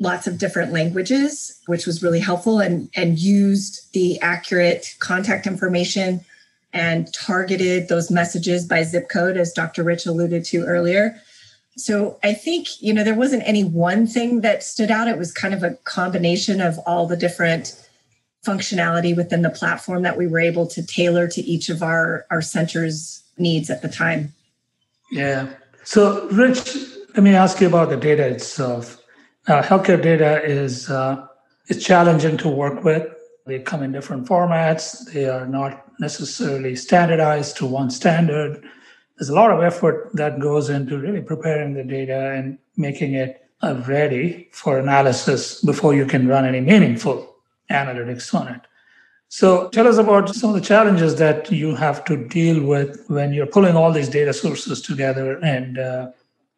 lots 0.00 0.26
of 0.26 0.38
different 0.38 0.72
languages, 0.72 1.60
which 1.66 1.86
was 1.86 2.02
really 2.02 2.20
helpful 2.20 2.58
and, 2.58 2.90
and 2.96 3.18
used 3.18 3.92
the 3.92 4.20
accurate 4.20 4.94
contact 4.98 5.46
information 5.46 6.20
and 6.72 7.12
targeted 7.14 7.88
those 7.88 8.10
messages 8.10 8.66
by 8.66 8.82
zip 8.82 9.08
code, 9.08 9.36
as 9.36 9.52
Dr. 9.52 9.84
Rich 9.84 10.06
alluded 10.06 10.44
to 10.46 10.64
earlier. 10.64 11.16
So 11.76 12.18
I 12.22 12.34
think, 12.34 12.80
you 12.80 12.94
know, 12.94 13.02
there 13.02 13.14
wasn't 13.14 13.42
any 13.46 13.64
one 13.64 14.06
thing 14.06 14.42
that 14.42 14.62
stood 14.62 14.90
out. 14.90 15.08
It 15.08 15.18
was 15.18 15.32
kind 15.32 15.54
of 15.54 15.62
a 15.62 15.74
combination 15.84 16.60
of 16.60 16.78
all 16.86 17.06
the 17.06 17.16
different 17.16 17.80
functionality 18.46 19.16
within 19.16 19.42
the 19.42 19.50
platform 19.50 20.02
that 20.02 20.16
we 20.16 20.26
were 20.26 20.38
able 20.38 20.66
to 20.68 20.86
tailor 20.86 21.26
to 21.28 21.40
each 21.40 21.68
of 21.68 21.82
our, 21.82 22.26
our 22.30 22.42
centers' 22.42 23.22
needs 23.38 23.70
at 23.70 23.82
the 23.82 23.88
time. 23.88 24.32
Yeah. 25.10 25.48
So, 25.82 26.28
Rich, 26.28 26.76
let 27.14 27.22
me 27.22 27.34
ask 27.34 27.60
you 27.60 27.66
about 27.66 27.90
the 27.90 27.96
data 27.96 28.26
itself. 28.26 29.00
Uh, 29.46 29.62
healthcare 29.62 30.00
data 30.00 30.42
is 30.44 30.90
uh, 30.90 31.26
is 31.68 31.84
challenging 31.84 32.36
to 32.38 32.48
work 32.48 32.82
with. 32.84 33.06
They 33.46 33.58
come 33.58 33.82
in 33.82 33.92
different 33.92 34.26
formats. 34.26 35.12
They 35.12 35.28
are 35.28 35.46
not 35.46 35.84
necessarily 36.00 36.76
standardized 36.76 37.56
to 37.58 37.66
one 37.66 37.90
standard 37.90 38.64
there's 39.16 39.28
a 39.28 39.34
lot 39.34 39.50
of 39.50 39.62
effort 39.62 40.10
that 40.14 40.40
goes 40.40 40.68
into 40.68 40.98
really 40.98 41.20
preparing 41.20 41.74
the 41.74 41.84
data 41.84 42.32
and 42.32 42.58
making 42.76 43.14
it 43.14 43.48
uh, 43.62 43.82
ready 43.86 44.48
for 44.52 44.78
analysis 44.78 45.60
before 45.62 45.94
you 45.94 46.04
can 46.04 46.26
run 46.26 46.44
any 46.44 46.60
meaningful 46.60 47.36
analytics 47.70 48.34
on 48.34 48.48
it. 48.48 48.60
So 49.28 49.68
tell 49.70 49.88
us 49.88 49.96
about 49.96 50.34
some 50.34 50.50
of 50.50 50.54
the 50.54 50.60
challenges 50.60 51.16
that 51.16 51.50
you 51.50 51.74
have 51.74 52.04
to 52.04 52.16
deal 52.16 52.62
with 52.62 53.04
when 53.08 53.32
you're 53.32 53.46
pulling 53.46 53.74
all 53.74 53.90
these 53.92 54.08
data 54.08 54.32
sources 54.32 54.80
together 54.80 55.38
and 55.42 55.78
uh, 55.78 56.10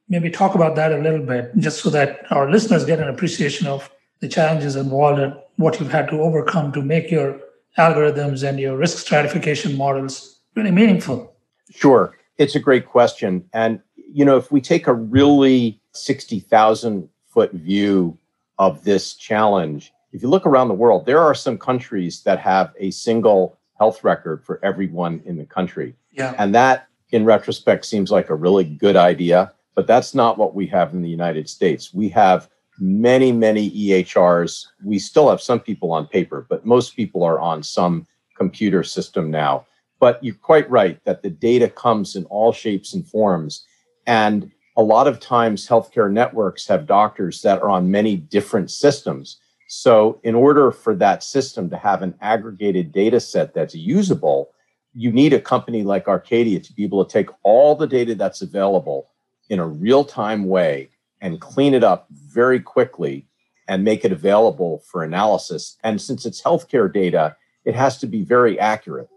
maybe 0.09 0.31
talk 0.31 0.55
about 0.55 0.77
that 0.77 0.93
a 0.93 0.99
little 0.99 1.25
bit 1.25 1.53
just 1.59 1.81
so 1.81 1.91
that 1.91 2.31
our 2.31 2.51
listeners 2.51 2.85
get 2.85 2.99
an 2.99 3.09
appreciation 3.09 3.67
of 3.67 3.91
the 4.21 4.29
challenges 4.29 4.77
involved 4.77 5.21
and 5.21 5.35
what 5.57 5.79
you've 5.81 5.91
had 5.91 6.09
to 6.09 6.21
overcome 6.21 6.73
to 6.73 6.83
make 6.83 7.11
your 7.11 7.41
algorithms 7.79 8.47
and 8.47 8.59
your 8.59 8.77
risk 8.77 8.99
stratification 8.99 9.77
models 9.77 10.41
really 10.55 10.71
meaningful. 10.71 11.35
Sure. 11.71 12.17
It's 12.39 12.55
a 12.55 12.61
great 12.61 12.87
question. 12.87 13.45
And, 13.53 13.81
you 13.97 14.25
know, 14.25 14.37
if 14.37 14.53
we 14.53 14.61
take 14.61 14.87
a 14.87 14.95
really 14.95 15.81
60,000 15.93 17.09
foot 17.27 17.53
view 17.53 18.19
of 18.59 18.85
this 18.85 19.15
challenge, 19.15 19.93
if 20.13 20.23
you 20.23 20.29
look 20.29 20.47
around 20.47 20.69
the 20.69 20.75
world, 20.75 21.07
there 21.07 21.21
are 21.21 21.35
some 21.35 21.59
countries 21.59 22.23
that 22.23 22.39
have 22.39 22.73
a 22.79 22.91
single 22.91 23.59
health 23.79 24.03
record 24.05 24.45
for 24.45 24.59
everyone 24.65 25.23
in 25.27 25.37
the 25.37 25.45
country. 25.45 25.95
Yeah. 26.13 26.35
And 26.39 26.55
that, 26.55 26.89
in 27.11 27.25
retrospect, 27.25 27.85
seems 27.85 28.11
like 28.11 28.31
a 28.31 28.35
really 28.35 28.65
good 28.65 28.97
idea, 28.97 29.53
but 29.75 29.87
that's 29.87 30.15
not 30.15 30.39
what 30.39 30.55
we 30.55 30.67
have 30.69 30.95
in 30.95 31.03
the 31.03 31.11
United 31.11 31.49
States. 31.49 31.93
We 31.93 32.09
have 32.11 32.49
many, 32.79 33.33
many 33.33 33.71
EHRs. 33.71 34.67
We 34.85 34.99
still 34.99 35.29
have 35.29 35.41
some 35.41 35.61
people 35.61 35.93
on 35.93 36.07
paper, 36.07 36.47
but 36.49 36.65
most 36.65 36.97
people 36.97 37.23
are 37.23 37.41
on 37.41 37.63
some 37.63 38.07
computer 38.37 38.83
system 38.83 39.31
now. 39.31 39.67
But 39.99 40.23
you're 40.23 40.35
quite 40.35 40.69
right 40.71 41.03
that 41.05 41.23
the 41.23 41.31
data 41.31 41.69
comes 41.69 42.17
in 42.17 42.25
all 42.27 42.53
shapes 42.53 42.95
and 42.95 43.07
forms. 43.07 43.67
And 44.07 44.51
a 44.77 44.83
lot 44.83 45.09
of 45.09 45.21
times, 45.21 45.67
healthcare 45.67 46.13
networks 46.13 46.67
have 46.67 46.87
doctors 46.87 47.41
that 47.43 47.63
are 47.63 47.71
on 47.71 47.91
many 47.91 48.17
different 48.17 48.71
systems. 48.71 49.39
So, 49.69 50.21
in 50.23 50.35
order 50.35 50.71
for 50.71 50.95
that 50.97 51.25
system 51.25 51.71
to 51.71 51.77
have 51.79 52.03
an 52.03 52.15
aggregated 52.21 52.93
data 52.93 53.19
set 53.19 53.55
that's 53.55 53.75
usable, 53.75 54.51
you 54.95 55.11
need 55.13 55.33
a 55.33 55.41
company 55.41 55.83
like 55.83 56.09
Arcadia 56.09 56.61
to 56.61 56.73
be 56.73 56.85
able 56.85 57.05
to 57.05 57.13
take 57.13 57.31
all 57.43 57.75
the 57.75 57.87
data 57.87 58.15
that's 58.15 58.43
available 58.43 59.09
in 59.49 59.59
a 59.59 59.67
real 59.67 60.05
time 60.05 60.47
way 60.47 60.91
and 61.21 61.41
clean 61.41 61.75
it 61.75 61.85
up 61.85 62.07
very 62.11 62.61
quickly 62.61 63.27
and 63.69 63.83
make 63.83 64.05
it 64.05 64.13
available 64.13 64.83
for 64.91 65.03
analysis. 65.03 65.77
And 65.83 66.01
since 66.01 66.25
it's 66.27 66.43
healthcare 66.43 66.93
data, 66.93 67.37
it 67.65 67.75
has 67.75 67.99
to 67.99 68.07
be 68.07 68.23
very 68.23 68.59
accurate. 68.59 69.09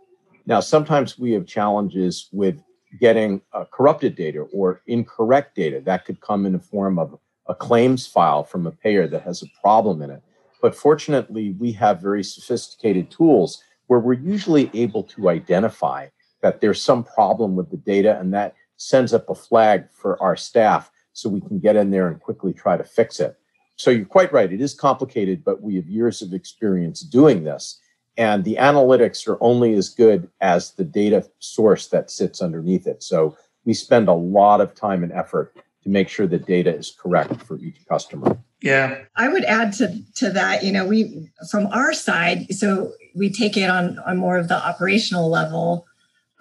Now, 0.49 0.61
sometimes 0.61 1.19
we 1.19 1.31
have 1.33 1.45
challenges 1.45 2.27
with 2.31 2.59
getting 2.99 3.39
uh, 3.53 3.65
corrupted 3.71 4.15
data 4.15 4.47
or 4.51 4.81
incorrect 4.87 5.55
data 5.55 5.79
that 5.85 6.05
could 6.05 6.21
come 6.21 6.47
in 6.47 6.53
the 6.53 6.59
form 6.59 6.97
of 6.97 7.19
a 7.47 7.53
claims 7.53 8.07
file 8.07 8.43
from 8.43 8.65
a 8.65 8.71
payer 8.71 9.05
that 9.07 9.21
has 9.21 9.43
a 9.43 9.61
problem 9.61 10.01
in 10.01 10.09
it. 10.09 10.23
But 10.59 10.73
fortunately, 10.73 11.51
we 11.59 11.71
have 11.73 12.01
very 12.01 12.23
sophisticated 12.23 13.11
tools 13.11 13.63
where 13.85 13.99
we're 13.99 14.13
usually 14.13 14.71
able 14.73 15.03
to 15.03 15.29
identify 15.29 16.07
that 16.41 16.61
there's 16.61 16.81
some 16.81 17.03
problem 17.03 17.55
with 17.55 17.69
the 17.69 17.77
data 17.77 18.19
and 18.19 18.33
that 18.33 18.55
sends 18.75 19.13
up 19.13 19.29
a 19.29 19.35
flag 19.35 19.87
for 19.91 20.19
our 20.19 20.35
staff 20.35 20.89
so 21.13 21.29
we 21.29 21.41
can 21.41 21.59
get 21.59 21.75
in 21.75 21.91
there 21.91 22.07
and 22.07 22.19
quickly 22.19 22.53
try 22.53 22.75
to 22.75 22.83
fix 22.83 23.19
it. 23.19 23.35
So 23.75 23.91
you're 23.91 24.05
quite 24.05 24.33
right. 24.33 24.51
It 24.51 24.61
is 24.61 24.73
complicated, 24.73 25.43
but 25.43 25.61
we 25.61 25.75
have 25.75 25.87
years 25.87 26.23
of 26.23 26.33
experience 26.33 27.01
doing 27.01 27.43
this 27.43 27.79
and 28.17 28.43
the 28.43 28.55
analytics 28.55 29.27
are 29.27 29.37
only 29.41 29.73
as 29.75 29.89
good 29.89 30.29
as 30.41 30.71
the 30.71 30.83
data 30.83 31.25
source 31.39 31.87
that 31.87 32.11
sits 32.11 32.41
underneath 32.41 32.85
it. 32.87 33.01
So 33.01 33.37
we 33.65 33.73
spend 33.73 34.07
a 34.07 34.13
lot 34.13 34.61
of 34.61 34.75
time 34.75 35.03
and 35.03 35.11
effort 35.11 35.55
to 35.83 35.89
make 35.89 36.09
sure 36.09 36.27
the 36.27 36.37
data 36.37 36.75
is 36.75 36.95
correct 36.99 37.41
for 37.43 37.57
each 37.59 37.77
customer. 37.87 38.37
Yeah. 38.61 39.03
I 39.15 39.29
would 39.29 39.45
add 39.45 39.73
to 39.73 40.01
to 40.15 40.31
that, 40.31 40.63
you 40.63 40.71
know, 40.71 40.85
we 40.85 41.29
from 41.49 41.67
our 41.67 41.93
side, 41.93 42.53
so 42.53 42.91
we 43.15 43.29
take 43.29 43.55
it 43.55 43.69
on 43.69 43.99
on 43.99 44.17
more 44.17 44.37
of 44.37 44.49
the 44.49 44.57
operational 44.57 45.29
level. 45.29 45.85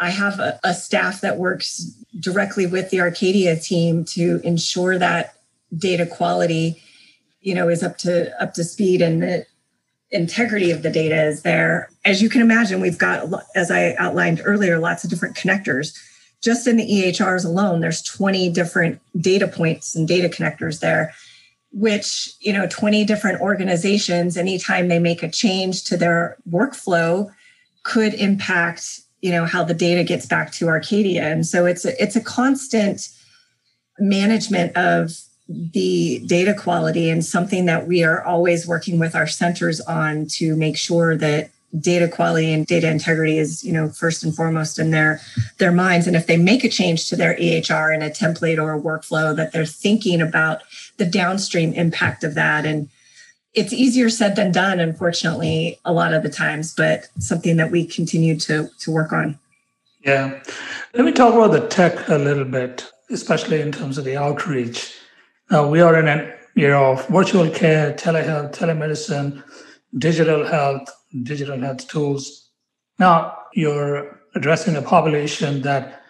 I 0.00 0.10
have 0.10 0.38
a, 0.38 0.58
a 0.64 0.74
staff 0.74 1.20
that 1.20 1.38
works 1.38 1.82
directly 2.20 2.66
with 2.66 2.90
the 2.90 3.00
Arcadia 3.00 3.58
team 3.58 4.04
to 4.06 4.40
ensure 4.44 4.98
that 4.98 5.34
data 5.76 6.06
quality, 6.06 6.80
you 7.40 7.54
know, 7.54 7.68
is 7.68 7.82
up 7.82 7.98
to 7.98 8.42
up 8.42 8.54
to 8.54 8.64
speed 8.64 9.00
and 9.00 9.22
that 9.22 9.46
integrity 10.10 10.70
of 10.70 10.82
the 10.82 10.90
data 10.90 11.26
is 11.26 11.42
there. 11.42 11.90
As 12.04 12.22
you 12.22 12.28
can 12.28 12.40
imagine, 12.40 12.80
we've 12.80 12.98
got, 12.98 13.28
as 13.54 13.70
I 13.70 13.94
outlined 13.98 14.40
earlier, 14.44 14.78
lots 14.78 15.04
of 15.04 15.10
different 15.10 15.36
connectors. 15.36 15.96
Just 16.42 16.66
in 16.66 16.76
the 16.76 16.86
EHRs 16.86 17.44
alone, 17.44 17.80
there's 17.80 18.02
20 18.02 18.50
different 18.50 19.00
data 19.20 19.48
points 19.48 19.94
and 19.94 20.06
data 20.06 20.28
connectors 20.28 20.80
there, 20.80 21.12
which, 21.72 22.32
you 22.40 22.52
know, 22.52 22.66
20 22.68 23.04
different 23.04 23.40
organizations, 23.40 24.36
anytime 24.36 24.88
they 24.88 24.98
make 24.98 25.22
a 25.22 25.30
change 25.30 25.84
to 25.84 25.96
their 25.96 26.36
workflow, 26.48 27.30
could 27.82 28.14
impact, 28.14 29.00
you 29.20 29.32
know, 29.32 29.44
how 29.44 29.64
the 29.64 29.74
data 29.74 30.04
gets 30.04 30.26
back 30.26 30.52
to 30.52 30.68
Arcadia. 30.68 31.24
And 31.24 31.44
so 31.46 31.66
it's 31.66 31.84
a, 31.84 32.00
it's 32.02 32.16
a 32.16 32.20
constant 32.20 33.08
management 33.98 34.76
of 34.76 35.10
the 35.48 36.22
data 36.26 36.52
quality 36.54 37.08
and 37.08 37.24
something 37.24 37.64
that 37.66 37.86
we 37.86 38.04
are 38.04 38.22
always 38.22 38.66
working 38.66 38.98
with 38.98 39.14
our 39.14 39.26
centers 39.26 39.80
on 39.82 40.26
to 40.26 40.54
make 40.56 40.76
sure 40.76 41.16
that 41.16 41.50
data 41.80 42.08
quality 42.08 42.52
and 42.52 42.66
data 42.66 42.88
integrity 42.88 43.38
is 43.38 43.62
you 43.62 43.72
know 43.72 43.90
first 43.90 44.24
and 44.24 44.34
foremost 44.34 44.78
in 44.78 44.90
their 44.90 45.20
their 45.58 45.72
minds. 45.72 46.06
And 46.06 46.16
if 46.16 46.26
they 46.26 46.36
make 46.36 46.64
a 46.64 46.68
change 46.68 47.08
to 47.08 47.16
their 47.16 47.34
ehr 47.38 47.92
in 47.92 48.02
a 48.02 48.10
template 48.10 48.62
or 48.62 48.74
a 48.74 48.80
workflow 48.80 49.34
that 49.36 49.52
they're 49.52 49.66
thinking 49.66 50.20
about 50.20 50.62
the 50.96 51.06
downstream 51.06 51.72
impact 51.74 52.24
of 52.24 52.34
that. 52.34 52.66
And 52.66 52.88
it's 53.54 53.72
easier 53.72 54.10
said 54.10 54.36
than 54.36 54.52
done 54.52 54.80
unfortunately 54.80 55.78
a 55.84 55.92
lot 55.92 56.12
of 56.12 56.22
the 56.22 56.28
times 56.28 56.74
but 56.74 57.08
something 57.18 57.56
that 57.56 57.70
we 57.70 57.86
continue 57.86 58.38
to 58.40 58.68
to 58.80 58.90
work 58.90 59.12
on. 59.12 59.38
Yeah. 60.04 60.42
Let 60.94 61.04
me 61.04 61.12
talk 61.12 61.34
about 61.34 61.52
the 61.52 61.66
tech 61.68 62.08
a 62.08 62.16
little 62.16 62.44
bit 62.44 62.90
especially 63.10 63.60
in 63.60 63.72
terms 63.72 63.98
of 63.98 64.04
the 64.04 64.16
outreach. 64.16 64.97
Now, 65.50 65.66
we 65.66 65.80
are 65.80 65.98
in 65.98 66.08
an 66.08 66.30
era 66.56 66.78
of 66.78 67.06
virtual 67.08 67.48
care, 67.48 67.94
telehealth, 67.94 68.54
telemedicine, 68.54 69.42
digital 69.96 70.46
health, 70.46 70.90
digital 71.22 71.58
health 71.58 71.88
tools. 71.88 72.50
Now, 72.98 73.36
you're 73.54 74.20
addressing 74.34 74.76
a 74.76 74.82
population 74.82 75.62
that 75.62 76.02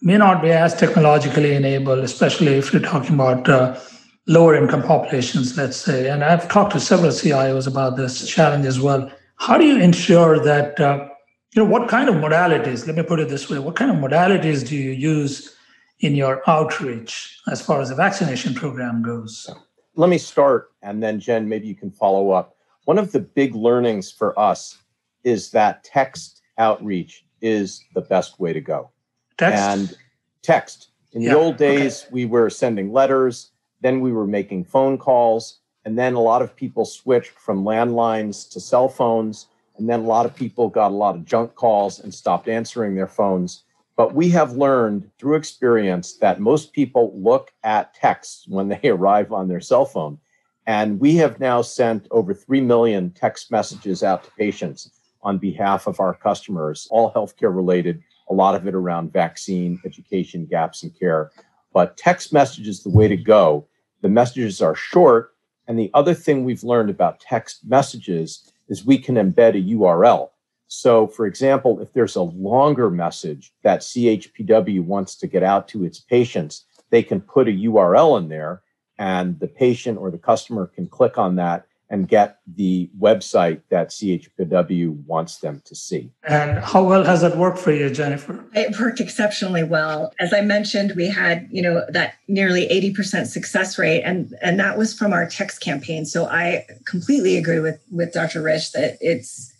may 0.00 0.16
not 0.16 0.40
be 0.40 0.50
as 0.50 0.74
technologically 0.74 1.54
enabled, 1.54 1.98
especially 1.98 2.54
if 2.54 2.72
you're 2.72 2.80
talking 2.80 3.14
about 3.14 3.48
uh, 3.48 3.78
lower 4.26 4.54
income 4.54 4.82
populations, 4.82 5.56
let's 5.58 5.76
say. 5.76 6.08
And 6.08 6.24
I've 6.24 6.48
talked 6.48 6.72
to 6.72 6.80
several 6.80 7.10
CIOs 7.10 7.66
about 7.66 7.96
this 7.96 8.26
challenge 8.26 8.64
as 8.64 8.80
well. 8.80 9.10
How 9.36 9.58
do 9.58 9.64
you 9.66 9.78
ensure 9.78 10.42
that, 10.42 10.80
uh, 10.80 11.06
you 11.54 11.62
know, 11.62 11.70
what 11.70 11.88
kind 11.88 12.08
of 12.08 12.14
modalities, 12.14 12.86
let 12.86 12.96
me 12.96 13.02
put 13.02 13.20
it 13.20 13.28
this 13.28 13.50
way, 13.50 13.58
what 13.58 13.76
kind 13.76 13.90
of 13.90 13.98
modalities 13.98 14.66
do 14.66 14.74
you 14.74 14.90
use 14.90 15.55
in 16.00 16.14
your 16.14 16.42
outreach 16.46 17.38
as 17.50 17.60
far 17.62 17.80
as 17.80 17.88
the 17.88 17.94
vaccination 17.94 18.54
program 18.54 19.02
goes? 19.02 19.48
Let 19.94 20.10
me 20.10 20.18
start, 20.18 20.72
and 20.82 21.02
then 21.02 21.20
Jen, 21.20 21.48
maybe 21.48 21.66
you 21.66 21.74
can 21.74 21.90
follow 21.90 22.30
up. 22.30 22.56
One 22.84 22.98
of 22.98 23.12
the 23.12 23.20
big 23.20 23.54
learnings 23.54 24.10
for 24.12 24.38
us 24.38 24.78
is 25.24 25.50
that 25.52 25.84
text 25.84 26.42
outreach 26.58 27.24
is 27.40 27.84
the 27.94 28.02
best 28.02 28.38
way 28.38 28.52
to 28.52 28.60
go. 28.60 28.90
Text? 29.38 29.62
And 29.62 29.96
text. 30.42 30.88
In 31.12 31.22
Yeah, 31.22 31.30
the 31.30 31.38
old 31.38 31.54
okay. 31.54 31.78
days, 31.78 32.06
we 32.10 32.26
were 32.26 32.50
sending 32.50 32.92
letters, 32.92 33.50
then 33.80 34.00
we 34.00 34.12
were 34.12 34.26
making 34.26 34.64
phone 34.64 34.98
calls, 34.98 35.60
and 35.84 35.98
then 35.98 36.14
a 36.14 36.20
lot 36.20 36.42
of 36.42 36.54
people 36.54 36.84
switched 36.84 37.30
from 37.30 37.64
landlines 37.64 38.50
to 38.52 38.60
cell 38.60 38.88
phones, 38.88 39.46
and 39.78 39.88
then 39.88 40.00
a 40.00 40.06
lot 40.06 40.26
of 40.26 40.34
people 40.34 40.68
got 40.68 40.90
a 40.90 40.94
lot 40.94 41.14
of 41.14 41.24
junk 41.24 41.54
calls 41.54 42.00
and 42.00 42.12
stopped 42.12 42.48
answering 42.48 42.94
their 42.94 43.06
phones. 43.06 43.62
But 43.96 44.14
we 44.14 44.28
have 44.30 44.52
learned 44.52 45.10
through 45.18 45.36
experience 45.36 46.18
that 46.18 46.38
most 46.38 46.72
people 46.72 47.12
look 47.16 47.52
at 47.64 47.94
texts 47.94 48.46
when 48.46 48.68
they 48.68 48.80
arrive 48.88 49.32
on 49.32 49.48
their 49.48 49.60
cell 49.60 49.86
phone. 49.86 50.18
And 50.66 51.00
we 51.00 51.16
have 51.16 51.40
now 51.40 51.62
sent 51.62 52.08
over 52.10 52.34
3 52.34 52.60
million 52.60 53.10
text 53.10 53.50
messages 53.50 54.02
out 54.02 54.24
to 54.24 54.30
patients 54.32 54.90
on 55.22 55.38
behalf 55.38 55.86
of 55.86 56.00
our 56.00 56.14
customers, 56.14 56.86
all 56.90 57.12
healthcare 57.12 57.54
related, 57.54 58.02
a 58.28 58.34
lot 58.34 58.54
of 58.54 58.66
it 58.66 58.74
around 58.74 59.12
vaccine, 59.12 59.80
education, 59.84 60.46
gaps 60.46 60.82
in 60.82 60.90
care. 60.90 61.30
But 61.72 61.96
text 61.96 62.32
message 62.32 62.68
is 62.68 62.82
the 62.82 62.90
way 62.90 63.08
to 63.08 63.16
go. 63.16 63.66
The 64.02 64.08
messages 64.08 64.60
are 64.60 64.74
short. 64.74 65.34
And 65.68 65.78
the 65.78 65.90
other 65.94 66.14
thing 66.14 66.44
we've 66.44 66.64
learned 66.64 66.90
about 66.90 67.20
text 67.20 67.64
messages 67.64 68.52
is 68.68 68.84
we 68.84 68.98
can 68.98 69.14
embed 69.14 69.56
a 69.56 69.74
URL. 69.74 70.30
So, 70.68 71.06
for 71.06 71.26
example, 71.26 71.80
if 71.80 71.92
there's 71.92 72.16
a 72.16 72.22
longer 72.22 72.90
message 72.90 73.52
that 73.62 73.80
CHPW 73.80 74.84
wants 74.84 75.14
to 75.16 75.26
get 75.26 75.42
out 75.42 75.68
to 75.68 75.84
its 75.84 76.00
patients, 76.00 76.64
they 76.90 77.02
can 77.02 77.20
put 77.20 77.48
a 77.48 77.52
URL 77.52 78.18
in 78.18 78.28
there 78.28 78.62
and 78.98 79.38
the 79.38 79.48
patient 79.48 79.98
or 79.98 80.10
the 80.10 80.18
customer 80.18 80.66
can 80.66 80.88
click 80.88 81.18
on 81.18 81.36
that 81.36 81.66
and 81.88 82.08
get 82.08 82.38
the 82.56 82.90
website 82.98 83.60
that 83.68 83.90
CHPW 83.90 85.04
wants 85.04 85.38
them 85.38 85.62
to 85.66 85.74
see. 85.74 86.10
And 86.24 86.58
how 86.58 86.82
well 86.82 87.04
has 87.04 87.20
that 87.20 87.36
worked 87.36 87.58
for 87.58 87.70
you, 87.70 87.88
Jennifer? 87.90 88.44
It 88.54 88.78
worked 88.78 88.98
exceptionally 88.98 89.62
well. 89.62 90.12
As 90.18 90.32
I 90.32 90.40
mentioned, 90.40 90.94
we 90.96 91.08
had, 91.08 91.46
you 91.50 91.62
know, 91.62 91.84
that 91.90 92.14
nearly 92.26 92.66
80% 92.68 93.26
success 93.26 93.78
rate 93.78 94.02
and 94.02 94.34
and 94.42 94.58
that 94.58 94.76
was 94.76 94.94
from 94.94 95.12
our 95.12 95.28
text 95.28 95.60
campaign. 95.60 96.04
So 96.04 96.26
I 96.26 96.66
completely 96.86 97.36
agree 97.36 97.60
with 97.60 97.80
with 97.92 98.12
Dr. 98.12 98.42
Rich 98.42 98.72
that 98.72 98.98
it's 99.00 99.52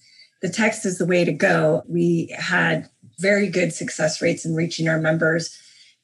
the 0.42 0.48
text 0.48 0.84
is 0.84 0.98
the 0.98 1.06
way 1.06 1.24
to 1.24 1.32
go. 1.32 1.82
We 1.88 2.34
had 2.36 2.88
very 3.18 3.48
good 3.48 3.72
success 3.72 4.20
rates 4.20 4.44
in 4.44 4.54
reaching 4.54 4.88
our 4.88 4.98
members 4.98 5.58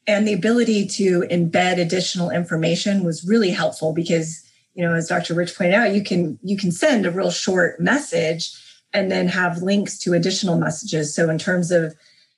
and 0.06 0.26
the 0.26 0.32
ability 0.32 0.86
to 0.86 1.20
embed 1.30 1.78
additional 1.78 2.30
information 2.30 3.04
was 3.04 3.24
really 3.24 3.50
helpful 3.50 3.92
because 3.92 4.42
you 4.74 4.84
know 4.84 4.94
as 4.94 5.08
dr 5.08 5.32
rich 5.34 5.56
pointed 5.56 5.74
out 5.74 5.94
you 5.94 6.02
can 6.02 6.38
you 6.42 6.56
can 6.56 6.72
send 6.72 7.06
a 7.06 7.10
real 7.10 7.30
short 7.30 7.80
message 7.80 8.50
and 8.92 9.10
then 9.10 9.28
have 9.28 9.62
links 9.62 9.98
to 9.98 10.14
additional 10.14 10.58
messages 10.58 11.14
so 11.14 11.28
in 11.30 11.38
terms 11.38 11.70
of 11.70 11.94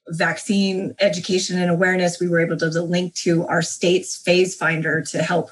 vaccine 0.09 0.95
education 1.01 1.59
and 1.59 1.71
awareness 1.71 2.21
we 2.21 2.29
were 2.29 2.41
able 2.41 2.57
to 2.57 2.69
link 2.83 3.15
to 3.15 3.47
our 3.47 3.63
state's 3.63 4.17
phase 4.17 4.55
finder 4.55 5.01
to 5.01 5.23
help 5.23 5.51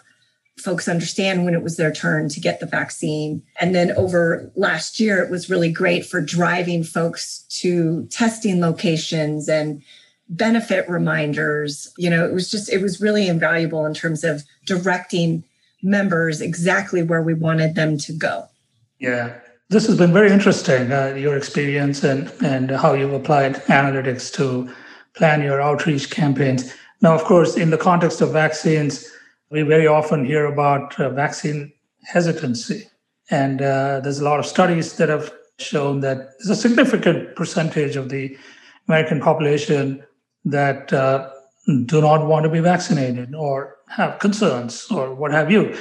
folks 0.58 0.88
understand 0.88 1.44
when 1.44 1.54
it 1.54 1.62
was 1.62 1.76
their 1.76 1.92
turn 1.92 2.28
to 2.28 2.40
get 2.40 2.60
the 2.60 2.66
vaccine 2.66 3.42
and 3.60 3.74
then 3.74 3.90
over 3.92 4.50
last 4.54 5.00
year 5.00 5.22
it 5.22 5.30
was 5.30 5.48
really 5.48 5.72
great 5.72 6.04
for 6.04 6.20
driving 6.20 6.84
folks 6.84 7.44
to 7.48 8.06
testing 8.10 8.60
locations 8.60 9.48
and 9.48 9.82
benefit 10.28 10.88
reminders 10.88 11.92
you 11.96 12.08
know 12.08 12.24
it 12.24 12.32
was 12.32 12.50
just 12.50 12.70
it 12.70 12.82
was 12.82 13.00
really 13.00 13.28
invaluable 13.28 13.86
in 13.86 13.94
terms 13.94 14.24
of 14.24 14.42
directing 14.66 15.42
members 15.82 16.40
exactly 16.40 17.02
where 17.02 17.22
we 17.22 17.34
wanted 17.34 17.74
them 17.74 17.98
to 17.98 18.12
go 18.12 18.46
Yeah, 19.02 19.34
this 19.68 19.86
has 19.88 19.98
been 19.98 20.12
very 20.12 20.30
interesting. 20.30 20.92
Uh, 20.92 21.14
your 21.16 21.36
experience 21.36 22.04
and 22.04 22.30
and 22.40 22.70
how 22.70 22.92
you've 22.94 23.12
applied 23.12 23.56
analytics 23.66 24.32
to 24.34 24.70
plan 25.14 25.42
your 25.42 25.60
outreach 25.60 26.08
campaigns. 26.08 26.72
Now, 27.00 27.14
of 27.14 27.24
course, 27.24 27.56
in 27.56 27.70
the 27.70 27.78
context 27.78 28.20
of 28.20 28.32
vaccines, 28.32 29.10
we 29.52 29.60
very 29.62 29.86
often 29.86 30.24
hear 30.24 30.46
about 30.46 30.98
uh, 30.98 31.10
vaccine 31.10 31.72
hesitancy, 32.04 32.88
and 33.30 33.60
uh, 33.60 34.00
there's 34.00 34.18
a 34.18 34.24
lot 34.24 34.40
of 34.40 34.46
studies 34.46 34.96
that 34.96 35.10
have 35.10 35.30
shown 35.58 36.00
that 36.00 36.30
there's 36.38 36.48
a 36.48 36.56
significant 36.56 37.36
percentage 37.36 37.94
of 37.94 38.08
the 38.08 38.36
American 38.88 39.20
population 39.20 40.02
that 40.46 40.90
uh, 40.92 41.28
do 41.84 42.00
not 42.00 42.26
want 42.26 42.44
to 42.44 42.50
be 42.50 42.60
vaccinated 42.60 43.34
or 43.34 43.76
have 43.88 44.18
concerns 44.18 44.90
or 44.90 45.14
what 45.14 45.30
have 45.30 45.50
you. 45.50 45.76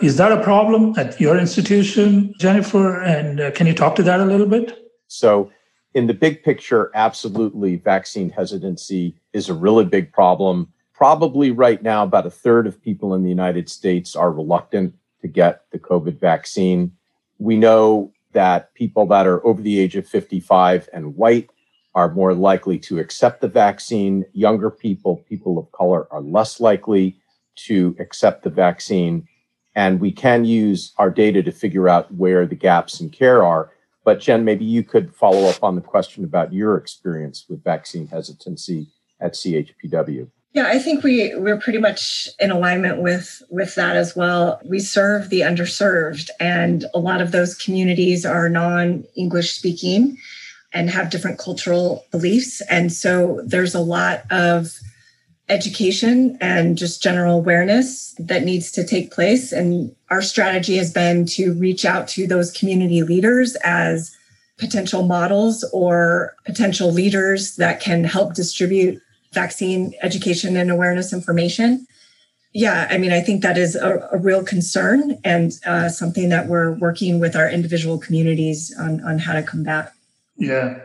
Is 0.00 0.16
that 0.16 0.32
a 0.32 0.42
problem 0.42 0.94
at 0.96 1.20
your 1.20 1.38
institution, 1.38 2.34
Jennifer? 2.40 3.02
And 3.02 3.40
uh, 3.40 3.50
can 3.52 3.66
you 3.66 3.74
talk 3.74 3.94
to 3.96 4.02
that 4.02 4.20
a 4.20 4.24
little 4.24 4.46
bit? 4.46 4.90
So, 5.06 5.52
in 5.94 6.06
the 6.06 6.14
big 6.14 6.42
picture, 6.42 6.90
absolutely, 6.94 7.76
vaccine 7.76 8.30
hesitancy 8.30 9.14
is 9.34 9.50
a 9.50 9.54
really 9.54 9.84
big 9.84 10.10
problem. 10.10 10.72
Probably 11.02 11.50
right 11.50 11.82
now, 11.82 12.04
about 12.04 12.26
a 12.26 12.30
third 12.30 12.68
of 12.68 12.80
people 12.80 13.12
in 13.14 13.24
the 13.24 13.28
United 13.28 13.68
States 13.68 14.14
are 14.14 14.30
reluctant 14.30 14.94
to 15.20 15.26
get 15.26 15.64
the 15.72 15.78
COVID 15.80 16.20
vaccine. 16.20 16.92
We 17.40 17.56
know 17.56 18.12
that 18.34 18.72
people 18.74 19.06
that 19.06 19.26
are 19.26 19.44
over 19.44 19.60
the 19.60 19.80
age 19.80 19.96
of 19.96 20.06
55 20.06 20.88
and 20.92 21.16
white 21.16 21.50
are 21.96 22.14
more 22.14 22.34
likely 22.34 22.78
to 22.78 23.00
accept 23.00 23.40
the 23.40 23.48
vaccine. 23.48 24.24
Younger 24.32 24.70
people, 24.70 25.16
people 25.28 25.58
of 25.58 25.72
color, 25.72 26.06
are 26.12 26.20
less 26.20 26.60
likely 26.60 27.18
to 27.66 27.96
accept 27.98 28.44
the 28.44 28.50
vaccine. 28.50 29.26
And 29.74 29.98
we 29.98 30.12
can 30.12 30.44
use 30.44 30.92
our 30.98 31.10
data 31.10 31.42
to 31.42 31.50
figure 31.50 31.88
out 31.88 32.14
where 32.14 32.46
the 32.46 32.54
gaps 32.54 33.00
in 33.00 33.10
care 33.10 33.42
are. 33.42 33.72
But 34.04 34.20
Jen, 34.20 34.44
maybe 34.44 34.64
you 34.64 34.84
could 34.84 35.12
follow 35.12 35.48
up 35.48 35.64
on 35.64 35.74
the 35.74 35.80
question 35.80 36.22
about 36.22 36.52
your 36.52 36.76
experience 36.76 37.46
with 37.48 37.64
vaccine 37.64 38.06
hesitancy 38.06 38.86
at 39.20 39.32
CHPW. 39.32 40.28
Yeah, 40.54 40.66
I 40.66 40.78
think 40.78 41.02
we 41.02 41.34
we're 41.34 41.58
pretty 41.58 41.78
much 41.78 42.28
in 42.38 42.50
alignment 42.50 43.00
with 43.00 43.42
with 43.48 43.74
that 43.76 43.96
as 43.96 44.14
well. 44.14 44.60
We 44.64 44.80
serve 44.80 45.30
the 45.30 45.40
underserved 45.40 46.28
and 46.38 46.84
a 46.94 46.98
lot 46.98 47.22
of 47.22 47.32
those 47.32 47.54
communities 47.54 48.26
are 48.26 48.50
non-English 48.50 49.52
speaking 49.52 50.18
and 50.74 50.90
have 50.90 51.10
different 51.10 51.38
cultural 51.38 52.04
beliefs 52.10 52.60
and 52.68 52.92
so 52.92 53.40
there's 53.46 53.74
a 53.74 53.80
lot 53.80 54.24
of 54.30 54.78
education 55.48 56.38
and 56.40 56.78
just 56.78 57.02
general 57.02 57.36
awareness 57.36 58.14
that 58.18 58.44
needs 58.44 58.70
to 58.72 58.86
take 58.86 59.10
place 59.10 59.52
and 59.52 59.94
our 60.10 60.22
strategy 60.22 60.76
has 60.76 60.92
been 60.92 61.26
to 61.26 61.52
reach 61.54 61.84
out 61.84 62.08
to 62.08 62.26
those 62.26 62.50
community 62.52 63.02
leaders 63.02 63.56
as 63.64 64.16
potential 64.58 65.02
models 65.02 65.64
or 65.72 66.34
potential 66.46 66.92
leaders 66.92 67.56
that 67.56 67.80
can 67.80 68.04
help 68.04 68.34
distribute 68.34 69.02
vaccine 69.32 69.94
education 70.02 70.56
and 70.56 70.70
awareness 70.70 71.12
information. 71.12 71.86
Yeah, 72.54 72.86
I 72.90 72.98
mean, 72.98 73.12
I 73.12 73.20
think 73.20 73.42
that 73.42 73.56
is 73.56 73.76
a, 73.76 74.08
a 74.12 74.18
real 74.18 74.44
concern 74.44 75.18
and 75.24 75.52
uh, 75.66 75.88
something 75.88 76.28
that 76.28 76.48
we're 76.48 76.72
working 76.72 77.18
with 77.18 77.34
our 77.34 77.48
individual 77.48 77.98
communities 77.98 78.74
on, 78.78 79.02
on 79.04 79.18
how 79.18 79.32
to 79.32 79.42
combat. 79.42 79.92
Yeah, 80.36 80.78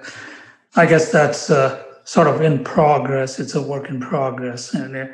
I 0.76 0.86
guess 0.86 1.12
that's 1.12 1.50
uh, 1.50 1.84
sort 2.06 2.28
of 2.28 2.42
in 2.42 2.64
progress. 2.64 3.38
It's 3.40 3.54
a 3.54 3.62
work 3.62 3.90
in 3.90 4.00
progress, 4.00 4.74
and 4.74 4.96
uh, 4.96 5.08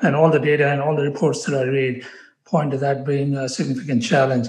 and 0.00 0.14
all 0.14 0.30
the 0.30 0.38
data 0.38 0.70
and 0.70 0.80
all 0.80 0.94
the 0.94 1.02
reports 1.02 1.44
that 1.44 1.58
I 1.58 1.64
read 1.64 2.06
point 2.44 2.70
to 2.70 2.78
that 2.78 3.04
being 3.04 3.34
a 3.34 3.48
significant 3.48 4.02
challenge. 4.02 4.48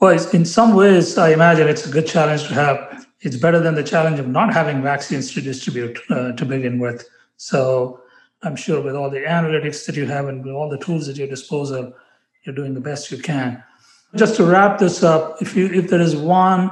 Well, 0.00 0.18
in 0.32 0.44
some 0.44 0.74
ways, 0.74 1.16
I 1.16 1.32
imagine 1.32 1.68
it's 1.68 1.86
a 1.86 1.90
good 1.90 2.06
challenge 2.06 2.48
to 2.48 2.54
have. 2.54 3.06
It's 3.20 3.36
better 3.36 3.60
than 3.60 3.74
the 3.74 3.82
challenge 3.82 4.20
of 4.20 4.28
not 4.28 4.52
having 4.52 4.82
vaccines 4.82 5.32
to 5.34 5.40
distribute 5.40 5.98
uh, 6.10 6.32
to 6.32 6.44
begin 6.44 6.78
with. 6.78 7.08
So 7.38 8.02
I'm 8.42 8.56
sure 8.56 8.82
with 8.82 8.94
all 8.94 9.08
the 9.08 9.20
analytics 9.20 9.86
that 9.86 9.96
you 9.96 10.06
have 10.06 10.28
and 10.28 10.44
with 10.44 10.52
all 10.52 10.68
the 10.68 10.78
tools 10.78 11.08
at 11.08 11.16
your 11.16 11.28
disposal, 11.28 11.94
you're 12.44 12.54
doing 12.54 12.74
the 12.74 12.80
best 12.80 13.10
you 13.10 13.18
can. 13.18 13.62
Just 14.14 14.36
to 14.36 14.44
wrap 14.44 14.78
this 14.78 15.02
up, 15.02 15.40
if 15.40 15.56
you 15.56 15.66
if 15.66 15.88
there 15.88 16.00
is 16.00 16.16
one 16.16 16.70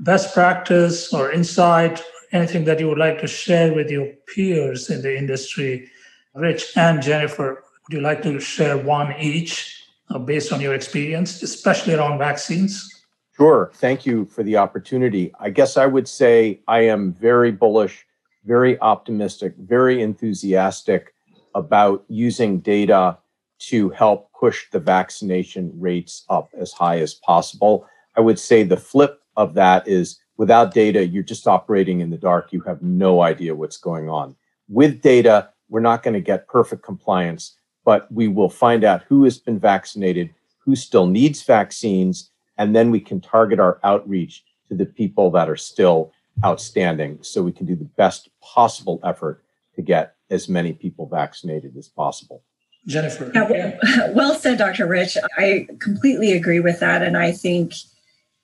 best 0.00 0.34
practice 0.34 1.12
or 1.12 1.32
insight, 1.32 2.02
anything 2.32 2.64
that 2.64 2.80
you 2.80 2.88
would 2.88 2.98
like 2.98 3.20
to 3.20 3.26
share 3.26 3.72
with 3.72 3.90
your 3.90 4.06
peers 4.34 4.90
in 4.90 5.02
the 5.02 5.16
industry, 5.16 5.90
Rich 6.34 6.76
and 6.76 7.02
Jennifer, 7.02 7.62
Would 7.88 7.96
you 7.96 8.00
like 8.00 8.22
to 8.22 8.40
share 8.40 8.76
one 8.76 9.14
each 9.18 9.84
uh, 10.10 10.18
based 10.18 10.52
on 10.52 10.60
your 10.60 10.74
experience, 10.74 11.42
especially 11.42 11.94
around 11.94 12.18
vaccines? 12.18 12.88
Sure. 13.36 13.70
Thank 13.74 14.06
you 14.06 14.24
for 14.26 14.42
the 14.42 14.56
opportunity. 14.56 15.32
I 15.38 15.50
guess 15.50 15.76
I 15.76 15.86
would 15.86 16.08
say 16.08 16.60
I 16.66 16.80
am 16.80 17.12
very 17.12 17.52
bullish, 17.52 18.05
very 18.46 18.78
optimistic, 18.80 19.54
very 19.58 20.00
enthusiastic 20.00 21.12
about 21.54 22.04
using 22.08 22.60
data 22.60 23.18
to 23.58 23.90
help 23.90 24.30
push 24.38 24.70
the 24.70 24.78
vaccination 24.78 25.72
rates 25.74 26.24
up 26.28 26.50
as 26.58 26.72
high 26.72 27.00
as 27.00 27.14
possible. 27.14 27.86
I 28.16 28.20
would 28.20 28.38
say 28.38 28.62
the 28.62 28.76
flip 28.76 29.20
of 29.36 29.54
that 29.54 29.88
is 29.88 30.20
without 30.36 30.74
data, 30.74 31.06
you're 31.06 31.22
just 31.22 31.48
operating 31.48 32.00
in 32.00 32.10
the 32.10 32.18
dark. 32.18 32.52
You 32.52 32.60
have 32.62 32.82
no 32.82 33.22
idea 33.22 33.54
what's 33.54 33.78
going 33.78 34.08
on. 34.08 34.36
With 34.68 35.00
data, 35.00 35.50
we're 35.68 35.80
not 35.80 36.02
going 36.02 36.14
to 36.14 36.20
get 36.20 36.48
perfect 36.48 36.82
compliance, 36.82 37.56
but 37.84 38.10
we 38.12 38.28
will 38.28 38.50
find 38.50 38.84
out 38.84 39.04
who 39.08 39.24
has 39.24 39.38
been 39.38 39.58
vaccinated, 39.58 40.34
who 40.58 40.76
still 40.76 41.06
needs 41.06 41.42
vaccines, 41.42 42.30
and 42.58 42.74
then 42.76 42.90
we 42.90 43.00
can 43.00 43.20
target 43.20 43.60
our 43.60 43.80
outreach 43.82 44.44
to 44.68 44.74
the 44.74 44.86
people 44.86 45.30
that 45.30 45.48
are 45.48 45.56
still 45.56 46.12
outstanding 46.44 47.18
so 47.22 47.42
we 47.42 47.52
can 47.52 47.66
do 47.66 47.74
the 47.74 47.84
best 47.84 48.28
possible 48.40 49.00
effort 49.04 49.42
to 49.74 49.82
get 49.82 50.16
as 50.30 50.48
many 50.48 50.72
people 50.72 51.06
vaccinated 51.06 51.76
as 51.76 51.88
possible. 51.88 52.42
Jennifer. 52.86 53.30
Yeah, 53.34 53.76
well, 53.82 54.12
well 54.14 54.34
said, 54.34 54.58
Dr. 54.58 54.86
Rich. 54.86 55.16
I 55.36 55.66
completely 55.80 56.32
agree 56.32 56.60
with 56.60 56.80
that. 56.80 57.02
And 57.02 57.16
I 57.16 57.32
think 57.32 57.74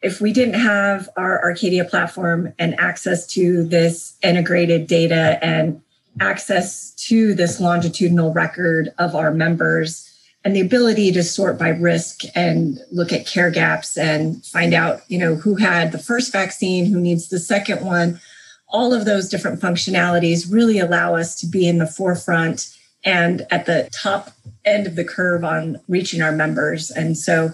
if 0.03 0.21
we 0.21 0.33
didn't 0.33 0.61
have 0.61 1.09
our 1.17 1.43
Arcadia 1.43 1.85
platform 1.85 2.53
and 2.59 2.79
access 2.79 3.27
to 3.29 3.65
this 3.65 4.17
integrated 4.23 4.87
data 4.87 5.39
and 5.43 5.81
access 6.21 6.91
to 6.91 7.35
this 7.35 7.61
longitudinal 7.61 8.33
record 8.33 8.93
of 8.99 9.15
our 9.15 9.33
members 9.33 10.12
and 10.45 10.57
the 10.57 10.61
ability 10.61 11.13
to 11.13 11.23
sort 11.23 11.59
by 11.59 11.69
risk 11.69 12.23
and 12.35 12.81
look 12.91 13.13
at 13.13 13.27
care 13.27 13.51
gaps 13.51 13.97
and 13.97 14.45
find 14.45 14.75
out, 14.75 15.03
you 15.09 15.19
know, 15.19 15.37
who 15.37 15.55
had 15.55 15.93
the 15.93 15.99
first 15.99 16.33
vaccine, 16.33 16.87
who 16.87 17.01
needs 17.01 17.29
the 17.29 17.39
second 17.39 17.85
one, 17.85 18.21
all 18.69 18.93
of 18.93 19.05
those 19.05 19.29
different 19.29 19.61
functionalities 19.61 20.51
really 20.51 20.79
allow 20.79 21.15
us 21.15 21.39
to 21.41 21.47
be 21.47 21.69
in 21.69 21.79
the 21.79 21.87
forefront 21.87 22.77
and 23.05 23.47
at 23.51 23.67
the 23.67 23.89
top 23.93 24.31
end 24.65 24.87
of 24.87 24.97
the 24.97 25.05
curve 25.05 25.45
on 25.45 25.81
reaching 25.89 26.23
our 26.23 26.33
members. 26.33 26.91
And 26.91 27.17
so 27.17 27.51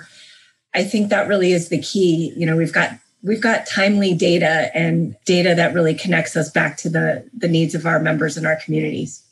I 0.74 0.85
think 0.85 1.11
that 1.11 1.29
really 1.29 1.53
is 1.53 1.68
the 1.68 1.83
key. 1.83 2.33
You 2.37 2.46
know, 2.46 2.57
we've 2.57 2.72
got 2.72 2.92
we've 3.22 3.40
got 3.40 3.66
timely 3.66 4.14
data 4.14 4.70
and 4.74 5.16
data 5.24 5.55
that 5.55 5.74
really 5.74 5.94
connects 5.94 6.37
us 6.37 6.51
back 6.51 6.77
to 6.79 6.88
the 6.88 7.29
the 7.37 7.48
needs 7.48 7.74
of 7.74 7.87
our 7.87 8.01
members 8.01 8.37
and 8.37 8.46
our 8.46 8.57
communities. 8.57 9.22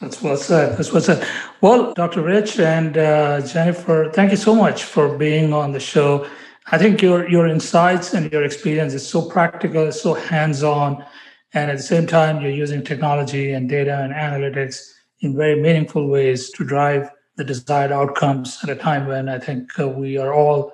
That's 0.00 0.20
well 0.22 0.36
said. 0.36 0.76
That's 0.76 0.92
well 0.92 1.00
said. 1.00 1.26
Well, 1.62 1.94
Dr. 1.94 2.22
Rich 2.22 2.60
and 2.60 2.98
uh, 2.98 3.40
Jennifer, 3.40 4.10
thank 4.12 4.30
you 4.30 4.36
so 4.36 4.54
much 4.54 4.84
for 4.84 5.16
being 5.16 5.54
on 5.54 5.72
the 5.72 5.80
show. 5.80 6.26
I 6.70 6.78
think 6.78 7.00
your 7.00 7.28
your 7.30 7.46
insights 7.46 8.12
and 8.12 8.30
your 8.30 8.44
experience 8.44 8.92
is 8.92 9.08
so 9.08 9.22
practical, 9.22 9.90
so 9.92 10.14
hands 10.14 10.62
on, 10.62 11.02
and 11.54 11.70
at 11.70 11.78
the 11.78 11.82
same 11.82 12.06
time, 12.06 12.42
you're 12.42 12.50
using 12.50 12.84
technology 12.84 13.52
and 13.52 13.68
data 13.68 14.02
and 14.02 14.12
analytics 14.12 14.92
in 15.20 15.34
very 15.34 15.60
meaningful 15.60 16.08
ways 16.08 16.50
to 16.50 16.64
drive 16.64 17.10
the 17.36 17.44
desired 17.44 17.92
outcomes 17.92 18.58
at 18.62 18.68
a 18.68 18.76
time 18.76 19.06
when 19.06 19.28
I 19.28 19.38
think 19.38 19.78
uh, 19.78 19.88
we 19.88 20.18
are 20.18 20.34
all 20.34 20.72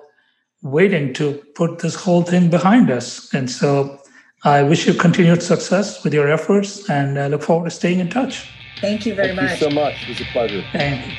waiting 0.61 1.13
to 1.13 1.41
put 1.55 1.79
this 1.79 1.95
whole 1.95 2.23
thing 2.23 2.49
behind 2.49 2.89
us. 2.89 3.33
And 3.33 3.49
so 3.49 4.01
I 4.43 4.63
wish 4.63 4.87
you 4.87 4.93
continued 4.93 5.43
success 5.43 6.03
with 6.03 6.13
your 6.13 6.29
efforts 6.29 6.89
and 6.89 7.19
I 7.19 7.27
look 7.27 7.43
forward 7.43 7.69
to 7.69 7.71
staying 7.75 7.99
in 7.99 8.09
touch. 8.09 8.49
Thank 8.83 9.05
you 9.05 9.13
very 9.15 9.29
Thank 9.29 9.41
much. 9.41 9.61
you 9.61 9.69
so 9.69 9.73
much. 9.73 10.03
It 10.03 10.09
was 10.09 10.19
a 10.19 10.25
pleasure. 10.25 10.61
Thank 10.73 11.07
you. 11.07 11.13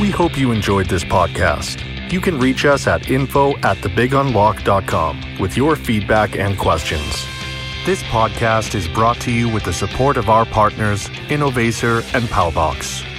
We 0.00 0.10
hope 0.10 0.38
you 0.38 0.52
enjoyed 0.52 0.86
this 0.86 1.04
podcast. 1.04 1.84
You 2.10 2.22
can 2.22 2.38
reach 2.38 2.64
us 2.64 2.86
at 2.86 3.10
info 3.10 3.54
at 3.58 3.76
thebigunlock.com 3.76 5.38
with 5.38 5.54
your 5.54 5.76
feedback 5.76 6.36
and 6.36 6.58
questions. 6.58 7.26
This 7.84 8.02
podcast 8.04 8.74
is 8.74 8.88
brought 8.88 9.20
to 9.20 9.30
you 9.30 9.50
with 9.52 9.64
the 9.64 9.72
support 9.74 10.16
of 10.16 10.30
our 10.30 10.46
partners, 10.46 11.08
Innovaccer 11.28 11.98
and 12.14 12.24
Palbox. 12.24 13.13